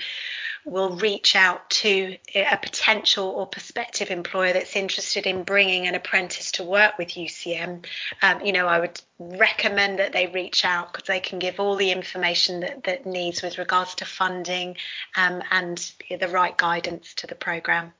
will 0.65 0.97
reach 0.97 1.37
out 1.37 1.71
to 1.71 2.17
a 2.35 2.59
potential 2.61 3.29
or 3.29 3.47
prospective 3.47 4.11
employer 4.11 4.53
that's 4.53 4.75
interested 4.75 5.25
in 5.25 5.45
bringing 5.45 5.87
an 5.87 5.95
apprentice 5.95 6.51
to 6.53 6.65
work 6.65 6.99
with 6.99 7.09
UCEM. 7.11 7.85
Um, 8.21 8.45
you 8.45 8.53
know, 8.53 8.67
I 8.67 8.81
would 8.81 9.01
recommend 9.19 10.01
that 10.01 10.13
they 10.13 10.27
reach 10.27 10.65
out 10.65 10.93
because 10.93 11.07
they 11.07 11.21
can 11.21 11.39
give 11.39 11.61
all 11.61 11.77
the 11.77 11.93
information 11.93 12.61
that, 12.61 12.83
that 12.85 13.07
needs 13.07 13.43
with 13.43 13.59
regards 13.59 13.95
to 13.97 14.05
funding 14.05 14.77
um, 15.17 15.41
and 15.53 15.79
the 16.11 16.29
right 16.29 16.57
guidance 16.57 17.15
to 17.15 17.29
the 17.29 17.37
programme. 17.37 17.93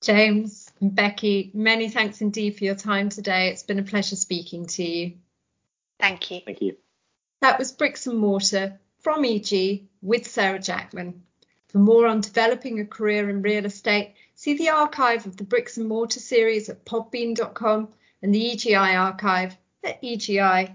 James 0.00 0.67
and 0.80 0.94
Becky, 0.94 1.50
many 1.54 1.88
thanks 1.88 2.20
indeed 2.20 2.56
for 2.56 2.64
your 2.64 2.74
time 2.74 3.08
today. 3.08 3.48
It's 3.48 3.62
been 3.62 3.78
a 3.78 3.84
pleasure 3.84 4.16
speaking 4.16 4.66
to 4.66 4.84
you. 4.84 5.14
Thank 5.98 6.30
you. 6.30 6.40
Thank 6.44 6.62
you. 6.62 6.76
That 7.40 7.58
was 7.58 7.72
Bricks 7.72 8.06
and 8.06 8.18
Mortar 8.18 8.78
from 9.00 9.24
EG 9.24 9.84
with 10.02 10.26
Sarah 10.26 10.58
Jackman. 10.58 11.22
For 11.68 11.78
more 11.78 12.06
on 12.06 12.20
developing 12.20 12.80
a 12.80 12.86
career 12.86 13.28
in 13.28 13.42
real 13.42 13.66
estate, 13.66 14.14
see 14.34 14.54
the 14.56 14.70
archive 14.70 15.26
of 15.26 15.36
the 15.36 15.44
Bricks 15.44 15.76
and 15.76 15.88
Mortar 15.88 16.20
series 16.20 16.68
at 16.68 16.84
podbean.com 16.84 17.88
and 18.22 18.34
the 18.34 18.52
EGI 18.52 18.98
archive 18.98 19.56
at 19.84 20.02
egi.co.uk. 20.02 20.74